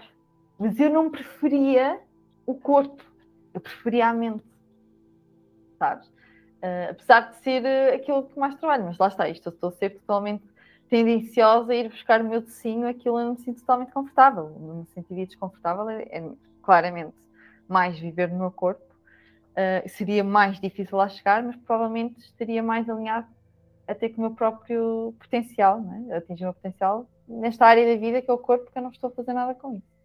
[0.57, 1.99] Mas eu não preferia
[2.45, 3.03] o corpo.
[3.53, 4.43] Eu preferia a mente.
[5.78, 6.07] Sabes?
[6.07, 8.86] Uh, apesar de ser uh, aquilo que mais trabalho.
[8.86, 10.43] Mas lá está, isto eu estou a ser totalmente
[10.89, 14.55] tendenciosa a ir buscar o meu tecinho, aquilo eu não me sinto totalmente confortável.
[14.59, 17.15] Não me sentiria desconfortável, é, é claramente
[17.67, 18.95] mais viver no meu corpo,
[19.56, 23.28] uh, seria mais difícil lá chegar, mas provavelmente estaria mais alinhado
[23.88, 26.18] até com o meu próprio potencial, né?
[26.18, 28.89] atingir o meu potencial nesta área da vida que é o corpo, porque eu não
[28.89, 29.95] estou a fazer nada com isso.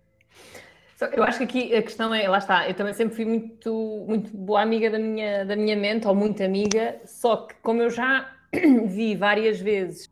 [1.12, 4.36] Eu acho que aqui a questão é, lá está, eu também sempre fui muito, muito
[4.36, 8.30] boa amiga da minha, da minha mente, ou muito amiga, só que como eu já
[8.84, 10.07] vi várias vezes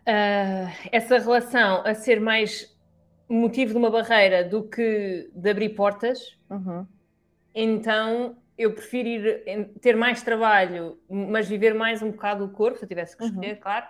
[0.00, 2.74] uh, essa relação a ser mais
[3.26, 6.86] motivo de uma barreira do que de abrir portas, uhum.
[7.54, 12.84] então eu prefiro ir, ter mais trabalho, mas viver mais um bocado o corpo, se
[12.84, 13.28] eu tivesse que uhum.
[13.30, 13.60] escolher, uhum.
[13.60, 13.86] claro.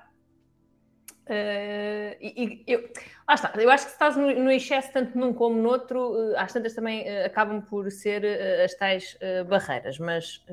[1.27, 2.91] Uh, e, e, eu,
[3.27, 6.13] lá está, eu acho que se estás no, no excesso tanto num como no outro,
[6.13, 9.17] uh, às tantas também uh, acabam por ser uh, as tais
[9.49, 10.45] barreiras, mas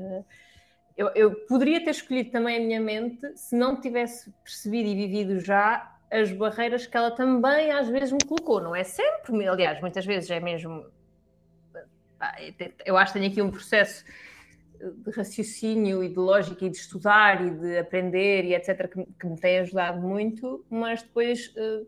[0.96, 5.40] eu, eu, poderia ter escolhido também a minha mente se não tivesse percebido e vivido
[5.40, 10.04] já as barreiras que ela também às vezes me colocou, não é sempre, aliás, muitas
[10.04, 10.84] vezes é mesmo.
[12.84, 14.04] Eu acho que tenho aqui um processo
[14.90, 18.90] de raciocínio e de lógica e de estudar e de aprender e etc.
[19.18, 21.82] que, me tem ajudado muito, mas depois, eh,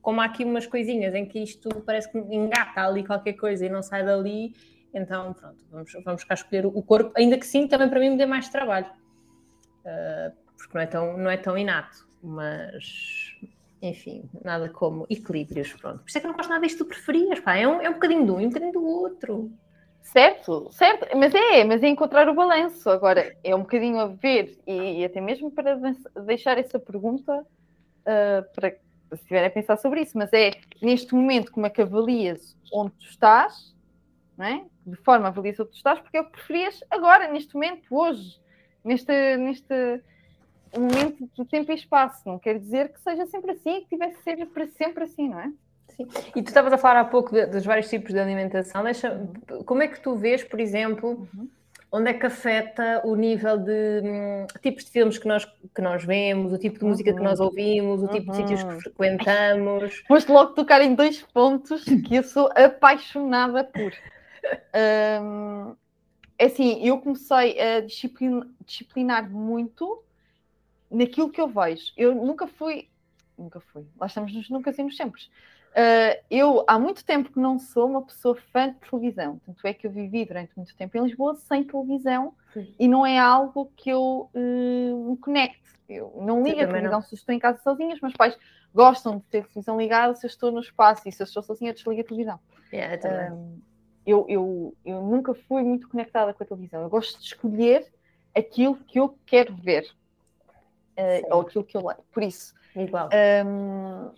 [0.00, 3.68] como há aqui umas coisinhas em que isto parece que engata ali qualquer coisa e
[3.68, 4.54] não sai dali,
[4.94, 8.16] então pronto, vamos, vamos cá escolher o corpo, ainda que sim, também para mim me
[8.16, 8.90] dê mais trabalho,
[9.84, 13.36] uh, porque não é tão, não é tão inato, mas
[13.82, 15.98] enfim, nada como equilíbrios, pronto.
[16.00, 17.90] Por isso é que eu não gosto nada disto que preferias, pá, é um, é
[17.90, 19.52] um bocadinho de um e um bocadinho do outro.
[20.02, 22.88] Certo, certo, mas é, mas é encontrar o balanço.
[22.88, 25.78] Agora, é um bocadinho a ver, e, e até mesmo para
[26.24, 31.52] deixar essa pergunta uh, para se estiverem a pensar sobre isso, mas é neste momento
[31.52, 33.74] como é que avalias onde tu estás,
[34.36, 34.64] não é?
[34.88, 38.40] de forma avalias onde tu estás, porque é o que preferias agora, neste momento, hoje,
[38.84, 40.02] neste, neste
[40.76, 42.22] momento de tempo e espaço.
[42.26, 45.40] Não quer dizer que seja sempre assim, que tivesse que ser para sempre assim, não
[45.40, 45.52] é?
[45.98, 46.30] Sim.
[46.36, 48.84] E tu estavas a falar há pouco de, dos vários tipos de alimentação.
[48.84, 49.28] Deixa,
[49.66, 51.48] como é que tu vês, por exemplo, uhum.
[51.90, 56.04] onde é que afeta o nível de hum, tipos de filmes que nós, que nós
[56.04, 57.16] vemos, o tipo de música uhum.
[57.16, 58.80] que nós ouvimos, o tipo de sítios que uhum.
[58.80, 60.02] frequentamos?
[60.06, 63.92] Foste logo tocar em dois pontos que eu sou apaixonada por.
[65.22, 65.74] Um,
[66.38, 70.04] é assim, eu comecei a disciplinar, disciplinar muito
[70.88, 71.92] naquilo que eu vejo.
[71.96, 72.88] Eu nunca fui,
[73.36, 75.22] nunca fui, lá estamos nos nunca e nos sempre.
[75.70, 79.72] Uh, eu há muito tempo que não sou uma pessoa fã de televisão, tanto é
[79.72, 82.74] que eu vivi durante muito tempo em Lisboa sem televisão Sim.
[82.78, 85.68] e não é algo que eu uh, me conecte.
[85.88, 87.02] Eu não ligo a televisão não.
[87.02, 88.36] se estou em casa sozinha, os meus pais
[88.74, 91.70] gostam de ter televisão ligada se eu estou no espaço e se eu estou sozinha,
[91.70, 92.40] eu desligo a televisão.
[92.72, 93.60] Yeah, uh,
[94.04, 96.82] eu, eu, eu nunca fui muito conectada com a televisão.
[96.82, 97.86] Eu gosto de escolher
[98.34, 99.84] aquilo que eu quero ver
[100.98, 102.00] uh, ou aquilo que eu leio.
[102.10, 103.08] Por isso, Igual.
[103.44, 104.10] Um,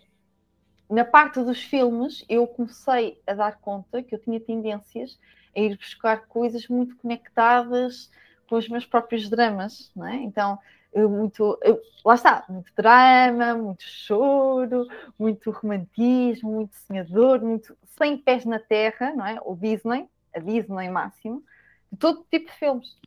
[0.90, 5.18] na parte dos filmes, eu comecei a dar conta que eu tinha tendências
[5.56, 8.10] a ir buscar coisas muito conectadas
[8.48, 10.16] com os meus próprios dramas, não é?
[10.16, 10.58] Então,
[10.92, 18.18] eu muito, eu, lá está, muito drama, muito choro, muito romantismo, muito sonhador, muito sem
[18.18, 19.38] pés na terra, não é?
[19.44, 21.44] O Disney, a Disney máximo,
[21.92, 22.98] de todo tipo de filmes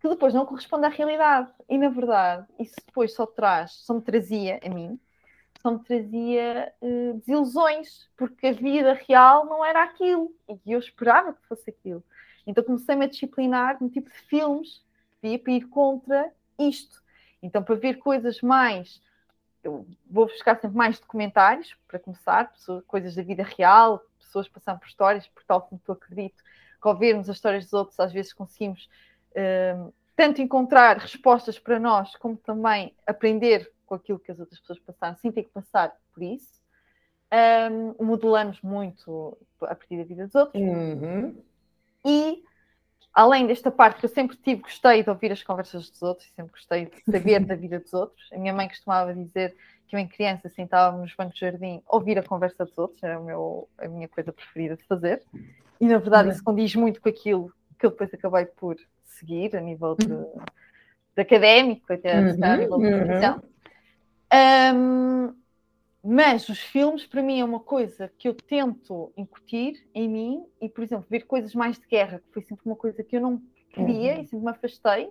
[0.00, 1.50] que depois não corresponde à realidade.
[1.68, 4.98] E na verdade, isso depois só traz, só me trazia a mim,
[5.62, 10.34] só me trazia uh, desilusões, porque a vida real não era aquilo
[10.66, 12.02] e eu esperava que fosse aquilo.
[12.46, 14.84] Então comecei-me a disciplinar no tipo de filmes
[15.20, 17.00] que ia para ir contra isto.
[17.42, 19.00] Então, para ver coisas mais.
[19.62, 24.80] Eu vou buscar sempre mais documentários, para começar, pessoas, coisas da vida real, pessoas passando
[24.80, 28.12] por histórias, por tal como tu acredito, que ao vermos as histórias dos outros, às
[28.12, 28.88] vezes conseguimos
[29.30, 34.78] uh, tanto encontrar respostas para nós, como também aprender com aquilo que as outras pessoas
[34.78, 36.62] passaram, sem ter que passar por isso.
[37.30, 40.62] Um, modelamos muito a partir da vida dos outros.
[40.62, 41.36] Uhum.
[42.02, 42.42] E,
[43.12, 46.52] além desta parte que eu sempre tive, gostei de ouvir as conversas dos outros, sempre
[46.52, 48.30] gostei de saber da vida dos outros.
[48.32, 49.54] A minha mãe costumava dizer
[49.86, 53.20] que eu, em criança, sentava nos bancos de jardim, ouvir a conversa dos outros, era
[53.20, 55.22] meu, a minha coisa preferida de fazer.
[55.78, 56.34] E, na verdade, uhum.
[56.34, 61.20] isso condiz muito com aquilo que eu depois acabei por seguir, a nível de, de
[61.20, 63.06] académico, até uhum, a nível de uhum.
[63.06, 63.51] profissão.
[64.32, 65.34] Um,
[66.02, 70.68] mas os filmes, para mim, é uma coisa que eu tento incutir em mim e,
[70.68, 73.40] por exemplo, ver coisas mais de guerra, que foi sempre uma coisa que eu não
[73.70, 74.22] queria uhum.
[74.22, 75.10] e sempre me afastei,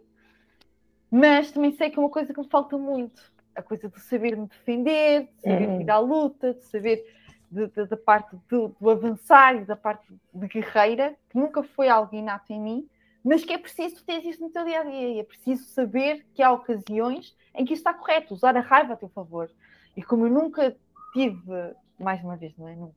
[1.10, 3.32] mas também sei que é uma coisa que me falta muito.
[3.56, 5.82] A coisa de saber me defender, de saber uhum.
[5.82, 7.06] ir à luta, de saber
[7.52, 12.54] da parte do, do, avançar e da parte de guerreira, que nunca foi algo inato
[12.54, 12.90] em mim,
[13.24, 16.26] mas que é preciso ter isso no teu dia a dia e é preciso saber
[16.34, 19.49] que há ocasiões em que isso está correto, usar a raiva a teu favor.
[19.95, 20.76] E como eu nunca
[21.14, 22.76] tive, mais uma vez, não é?
[22.76, 22.95] Nunca,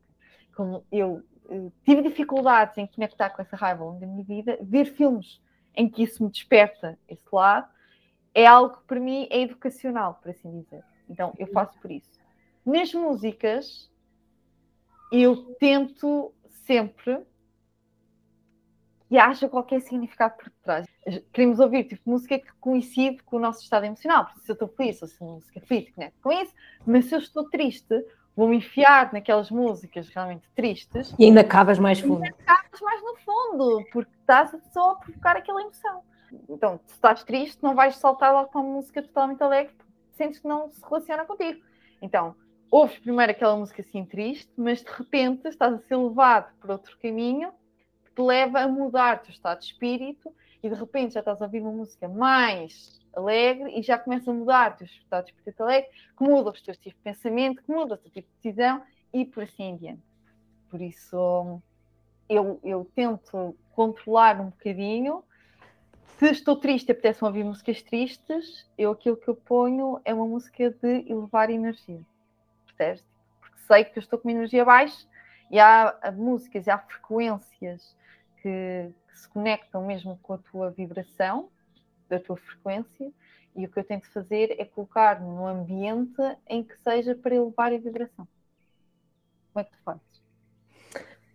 [0.54, 4.58] como eu, eu tive dificuldades em conectar com essa raiva ao longo da minha vida,
[4.62, 5.42] ver filmes
[5.74, 7.68] em que isso me desperta esse lado
[8.34, 10.82] é algo que para mim é educacional, por assim dizer.
[11.08, 12.10] Então eu faço por isso.
[12.66, 13.90] Nas músicas,
[15.12, 16.34] eu tento
[16.66, 17.24] sempre
[19.14, 20.84] que haja qualquer significado por trás.
[21.32, 24.26] Queremos ouvir tipo música que coincide com o nosso estado emocional.
[24.40, 26.52] Se eu estou feliz, ou se a música feliz conecta com isso,
[26.84, 27.94] mas se eu estou triste,
[28.34, 31.14] vou-me enfiar naquelas músicas realmente tristes.
[31.16, 32.24] E ainda acabas mais fundo.
[32.24, 36.02] ainda acabas mais no fundo, porque estás só a provocar aquela emoção.
[36.48, 40.40] Então, se estás triste, não vais saltar logo para uma música totalmente alegre, porque sentes
[40.40, 41.62] que não se relaciona contigo.
[42.02, 42.34] Então,
[42.68, 46.98] ouves primeiro aquela música assim triste, mas de repente estás a ser levado por outro
[47.00, 47.52] caminho
[48.14, 51.44] te leva a mudar o teu estado de espírito e de repente já estás a
[51.44, 55.62] ouvir uma música mais alegre e já começa a mudar o teu estado de espírito
[55.62, 58.82] alegre, que muda os teus tipos de pensamento, que muda o teu tipo de decisão
[59.12, 60.02] e por assim em diante.
[60.70, 61.60] Por isso,
[62.28, 65.22] eu, eu tento controlar um bocadinho.
[66.18, 70.26] Se estou triste e apetece ouvir músicas tristes, eu aquilo que eu ponho é uma
[70.26, 72.00] música de elevar energia.
[72.66, 73.04] Percebes?
[73.40, 75.06] Porque sei que eu estou com uma energia baixa
[75.50, 77.96] e há músicas e há frequências
[78.44, 81.48] que, que, se conectam mesmo com a tua vibração,
[82.10, 83.10] da tua frequência,
[83.56, 87.72] e o que eu tento fazer é colocar num ambiente em que seja para elevar
[87.72, 88.28] a vibração.
[89.52, 90.14] Como é que tu fazes?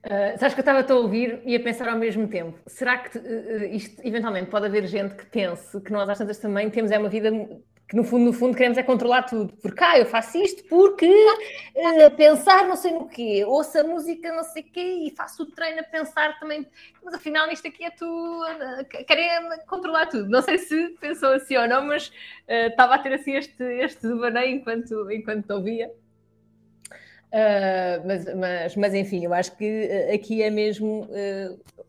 [0.05, 2.57] Uh, sabes que eu estava a ouvir e a pensar ao mesmo tempo.
[2.68, 6.70] Será que uh, isto eventualmente pode haver gente que pense que nós às tantas também
[6.70, 7.32] temos é uma vida
[7.90, 9.52] que no fundo, no fundo queremos é controlar tudo.
[9.64, 14.32] Porque ah, eu faço isto porque uh, pensar não sei no quê, ouço a música
[14.32, 16.68] não sei o quê e faço o treino a pensar também.
[17.04, 20.30] Mas afinal nisto aqui é tu uh, querer controlar tudo.
[20.30, 24.08] Não sei se pensou assim ou não, mas uh, estava a ter assim este, este
[24.08, 25.92] devaneio enquanto, enquanto ouvia.
[27.34, 31.08] Uh, mas, mas, mas enfim, eu acho que aqui é mesmo,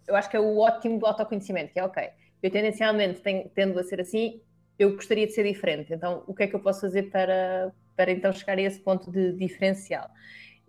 [0.06, 2.08] eu acho que é o ótimo do autoconhecimento, que é ok,
[2.42, 4.40] eu tendencialmente tenho, tendo a ser assim,
[4.80, 8.10] eu gostaria de ser diferente, então o que é que eu posso fazer para, para
[8.10, 10.08] então chegar a esse ponto de diferencial?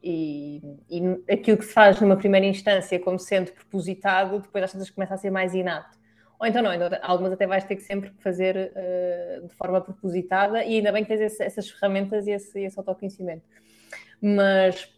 [0.04, 1.02] E, e
[1.32, 5.18] aquilo que se faz numa primeira instância como sendo propositado, depois às vezes começa a
[5.18, 5.98] ser mais inato.
[6.38, 6.72] Ou então não,
[7.04, 8.74] algumas até vais ter que sempre fazer
[9.48, 13.44] de forma propositada e ainda bem que tens esse, essas ferramentas e esse, esse autoconhecimento.
[14.20, 14.92] Mas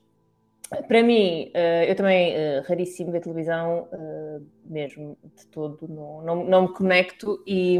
[0.88, 6.44] para mim, uh, eu também uh, raríssimo ver televisão, uh, mesmo de todo, não, não,
[6.46, 7.80] não me conecto e,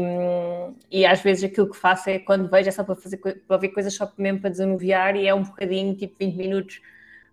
[0.90, 3.68] e às vezes aquilo que faço é quando vejo é só para, fazer, para ver
[3.68, 6.80] coisas só mesmo para desanuviar e é um bocadinho, tipo 20 minutos,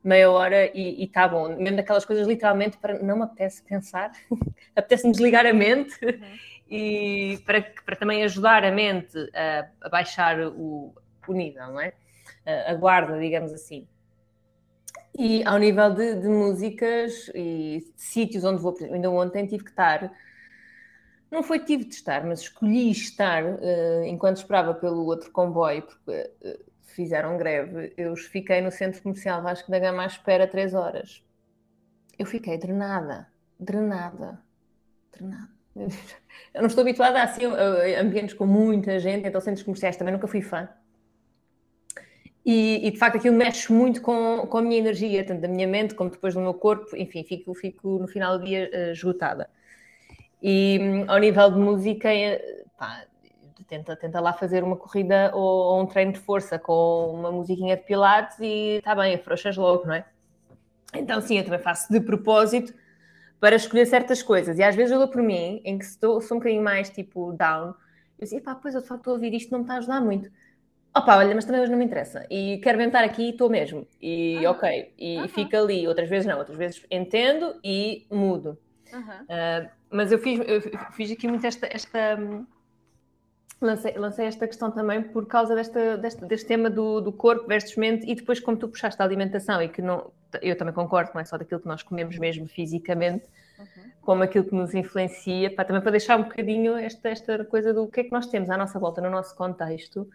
[0.04, 1.56] meia hora e está bom.
[1.56, 4.12] Mesmo daquelas coisas literalmente para não me apetece pensar,
[4.76, 6.20] apetece-me desligar a mente uhum.
[6.70, 10.94] e para, para também ajudar a mente a, a baixar o,
[11.28, 11.94] o nível, não é?
[12.44, 13.88] a guarda, digamos assim.
[15.18, 19.70] E ao nível de, de músicas e de sítios onde vou, ainda ontem tive que
[19.70, 20.12] estar,
[21.30, 26.32] não foi tive de estar, mas escolhi estar uh, enquanto esperava pelo outro comboio, porque
[26.44, 27.94] uh, fizeram greve.
[27.98, 31.24] Eu fiquei no centro comercial Vasco da Gama à espera três horas.
[32.20, 33.28] Eu fiquei drenada,
[33.60, 34.40] drenada,
[35.12, 35.50] drenada.
[36.54, 37.46] Eu não estou habituada a assim,
[37.98, 40.68] ambientes com muita gente, então centros comerciais também nunca fui fã.
[42.46, 45.68] E, e, de facto aquilo mexe muito com, com a minha energia, tanto da minha
[45.68, 49.48] mente como depois do meu corpo, enfim, fico, fico no final do dia uh, esgotada.
[50.42, 53.04] E um, ao nível de música, eh, pá,
[53.68, 57.78] tenta, tenta lá fazer uma corrida ou, ou, um treino de força com uma musiquinha
[57.78, 60.06] de pilates e está bem, afrouxas logo, não é?
[60.96, 62.74] Então sim, eu também faço de propósito
[63.40, 64.58] para escolher certas coisas.
[64.58, 67.34] E às vezes eu dou por mim, em que estou, sou um bocadinho mais tipo
[67.34, 67.76] down,
[68.20, 69.78] eu digo, pá, pois eu de facto estou a ouvir isto, não me está a
[69.78, 70.30] ajudar muito
[70.94, 72.26] Opa, olha, mas também hoje não me interessa.
[72.30, 73.88] E quero ventar aqui e estou mesmo.
[74.02, 75.28] E ah, ok, e uh -huh.
[75.30, 75.88] fica ali.
[75.88, 78.58] Outras vezes não, outras vezes entendo e mudo.
[78.92, 80.62] Uh uh, mas eu fiz, eu
[80.92, 81.68] fiz aqui muito esta.
[81.72, 82.20] esta
[83.62, 87.78] lancei, lancei esta questão também por causa desta, desta, deste tema do, do corpo versus
[87.78, 90.12] mente e depois, como tu puxaste a alimentação e que não.
[90.42, 93.26] Eu também concordo, não é só daquilo que nós comemos mesmo fisicamente,
[93.58, 93.92] -huh.
[94.02, 97.88] como aquilo que nos influencia, pá, também para deixar um bocadinho esta, esta coisa do
[97.88, 100.06] que é que nós temos à nossa volta, no nosso contexto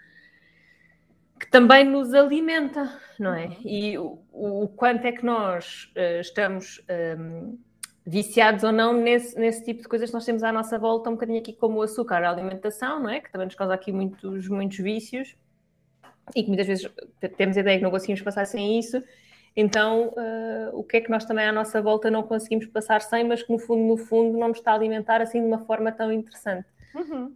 [1.39, 3.47] que também nos alimenta, não é?
[3.47, 3.57] Uhum.
[3.65, 6.83] E o, o, quanto é que nós uh, estamos
[7.19, 7.59] um,
[8.07, 11.15] viciados ou não nesse, nesse tipo de coisas que nós temos à nossa volta, um
[11.15, 13.21] bocadinho aqui como o açúcar, a alimentação, não é?
[13.21, 15.37] Que também nos causa aqui muitos, muitos vícios
[16.35, 16.91] e que muitas vezes
[17.37, 19.03] temos a ideia que não conseguimos passar sem isso.
[19.55, 23.25] Então, uh, o que é que nós também à nossa volta não conseguimos passar sem,
[23.25, 25.93] mas que no fundo, no fundo, não nos está a alimentar assim de uma forma
[25.93, 26.67] tão interessante?
[26.95, 27.35] Uhum.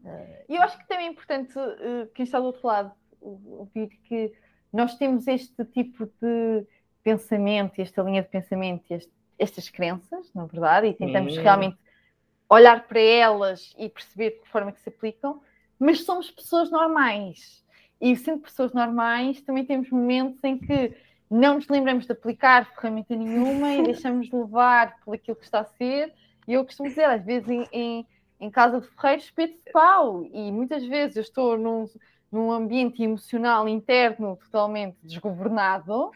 [0.48, 4.32] E eu acho que também é importante uh, quem está do outro lado ouvir que
[4.72, 6.66] nós temos este tipo de
[7.02, 11.42] pensamento, esta linha de pensamento, este, estas crenças, na verdade, e tentamos hum.
[11.42, 11.78] realmente
[12.48, 15.40] olhar para elas e perceber de que forma que se aplicam,
[15.78, 17.64] mas somos pessoas normais.
[18.00, 20.94] E sendo pessoas normais, também temos momentos em que
[21.30, 25.60] não nos lembramos de aplicar ferramenta nenhuma e deixamos de levar por aquilo que está
[25.60, 26.12] a ser.
[26.48, 28.06] E eu costumo dizer, às vezes em, em,
[28.40, 30.24] em casa de ferreiro, espeto de pau.
[30.24, 31.88] E muitas vezes eu estou num,
[32.30, 36.12] num ambiente emocional interno totalmente desgovernado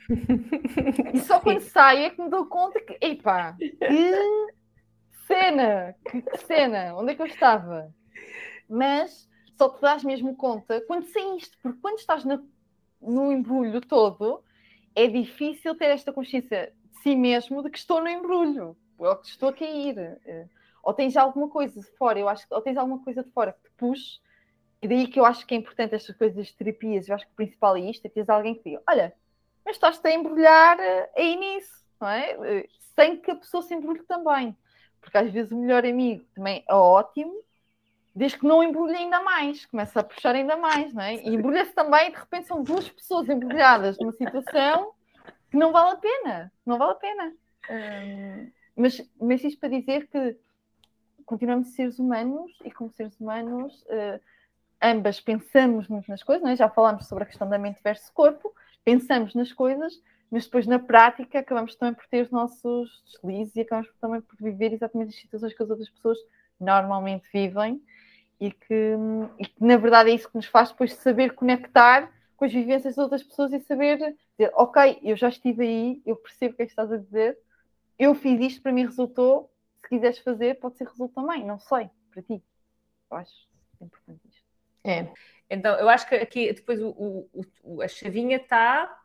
[1.12, 4.54] e só quando saio é que me dou conta que, epá, que
[5.26, 7.92] cena, que cena, onde é que eu estava?
[8.68, 12.40] Mas só te dás mesmo conta quando saíste, porque quando estás na,
[13.00, 14.42] no embrulho todo,
[14.94, 19.26] é difícil ter esta consciência de si mesmo de que estou no embrulho, ou que
[19.28, 19.96] estou a cair.
[20.82, 23.62] Ou tens alguma coisa de fora, eu acho, ou tens alguma coisa de fora que
[23.68, 24.20] te puxe
[24.84, 27.32] e daí que eu acho que é importante estas coisas das terapias, eu acho que
[27.32, 29.14] o principal é isto, é teres alguém que diga, olha,
[29.64, 32.32] mas estás-te a embrulhar eh, aí nisso, não é?
[32.32, 34.54] Eh, sem que a pessoa se embrulhe também.
[35.00, 37.34] Porque às vezes o melhor amigo também é ótimo,
[38.14, 41.14] desde que não embrulhe ainda mais, começa a puxar ainda mais, não é?
[41.14, 44.92] E embrulha-se também, de repente são duas pessoas embrulhadas numa situação
[45.50, 47.34] que não vale a pena, não vale a pena.
[47.70, 50.36] Hum, mas, mas isto para dizer que
[51.24, 53.82] continuamos seres humanos e como seres humanos...
[53.84, 54.33] Uh,
[54.84, 56.56] ambas pensamos muito nas coisas, é?
[56.56, 58.54] já falámos sobre a questão da mente versus corpo,
[58.84, 63.60] pensamos nas coisas, mas depois na prática acabamos também por ter os nossos deslizes e
[63.62, 66.18] acabamos também por viver exatamente as situações que as outras pessoas
[66.60, 67.82] normalmente vivem
[68.40, 68.94] e que,
[69.38, 72.96] e que na verdade é isso que nos faz depois saber conectar com as vivências
[72.96, 73.96] das outras pessoas e saber
[74.36, 77.38] dizer, ok, eu já estive aí, eu percebo o que é que estás a dizer,
[77.98, 81.88] eu fiz isto, para mim resultou, se quiseres fazer, pode ser resultado também, não sei,
[82.10, 82.42] para ti.
[83.10, 83.48] Eu acho
[83.80, 84.33] importante isto.
[84.84, 85.08] É.
[85.48, 87.28] Então, eu acho que aqui depois o,
[87.62, 89.00] o, a chavinha está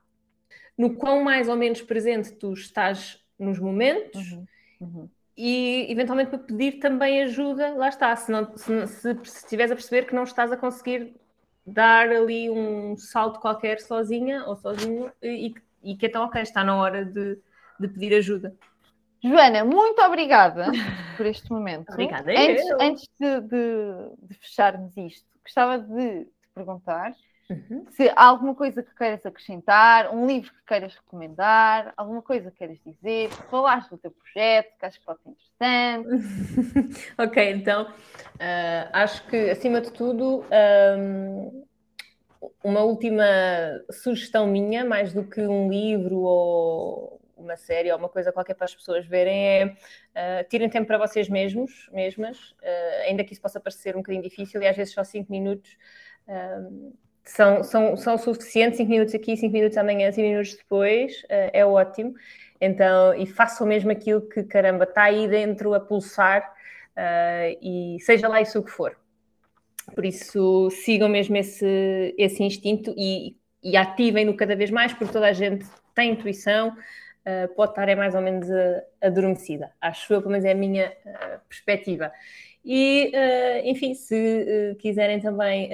[0.78, 4.46] no quão mais ou menos presente tu estás nos momentos uhum.
[4.82, 5.10] Uhum.
[5.36, 9.76] e eventualmente para pedir também ajuda, lá está, se, não, se, se, se estiveres a
[9.76, 11.14] perceber que não estás a conseguir
[11.66, 15.54] dar ali um salto qualquer sozinha ou sozinho e,
[15.84, 17.38] e que então, ok, está na hora de,
[17.80, 18.56] de pedir ajuda.
[19.22, 20.68] Joana, muito obrigada
[21.18, 21.92] por este momento.
[21.92, 22.32] Obrigada.
[22.32, 27.14] Antes, antes de, de, de, fecharmos isto, gostava de te perguntar
[27.50, 27.86] uhum.
[27.90, 32.58] se há alguma coisa que queiras acrescentar, um livro que queiras recomendar, alguma coisa que
[32.58, 37.14] queiras dizer, falaste do teu projeto, que acho que pode ser interessante.
[37.18, 40.46] ok, então uh, acho que acima de tudo.
[40.98, 41.68] Um,
[42.64, 43.26] uma última
[43.92, 48.66] sugestão minha, mais do que um livro ou uma série ou uma coisa qualquer para
[48.66, 53.42] as pessoas verem é uh, tirem tempo para vocês mesmos, mesmas, uh, ainda que isso
[53.42, 55.78] possa parecer um bocadinho difícil e às vezes só 5 minutos
[56.28, 61.64] uh, são, são, são suficientes, 5 minutos aqui, 5 minutos amanhã, 5 minutos depois, é
[61.64, 62.16] ótimo.
[62.60, 66.52] Então, e façam mesmo aquilo que, caramba, está aí dentro a pulsar
[67.62, 68.98] e seja lá isso o que for.
[69.94, 75.28] Por isso, sigam mesmo esse, esse instinto e, e ativem-no cada vez mais, porque toda
[75.28, 76.76] a gente tem intuição,
[77.26, 79.72] uh, pode estar é mais ou menos uh, adormecida.
[79.80, 82.12] Acho eu, pelo menos é a minha uh, perspectiva.
[82.64, 83.14] E,
[83.64, 85.70] enfim, se quiserem também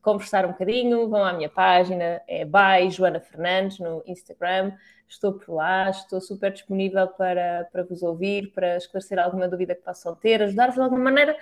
[0.00, 4.72] conversar um bocadinho, vão à minha página, é by Joana Fernandes no Instagram.
[5.06, 9.82] Estou por lá, estou super disponível para, para vos ouvir, para esclarecer alguma dúvida que
[9.82, 11.36] possam ter, ajudar-vos de alguma maneira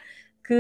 [0.45, 0.55] que,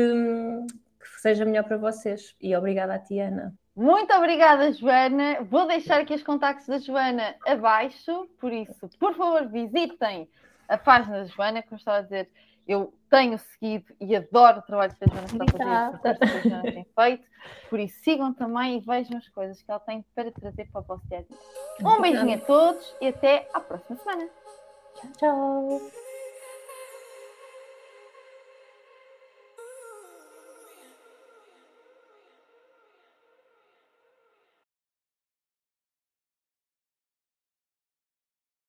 [1.00, 2.36] que seja melhor para vocês.
[2.40, 3.52] E obrigada a.
[3.74, 5.42] Muito obrigada, Joana.
[5.42, 10.28] Vou deixar aqui os contactos da Joana abaixo, por isso, por favor, visitem
[10.68, 12.30] a página da Joana, como estava a dizer,
[12.66, 16.40] eu tenho seguido e adoro o trabalho que a Joana está a fazer, que a
[16.40, 17.24] Joana tem feito,
[17.68, 20.84] por isso sigam também e vejam as coisas que ela tem para trazer para o
[20.84, 21.38] vosso dia a dia.
[21.80, 24.28] Um beijinho a todos e até à próxima semana.
[24.94, 26.01] Tchau, tchau.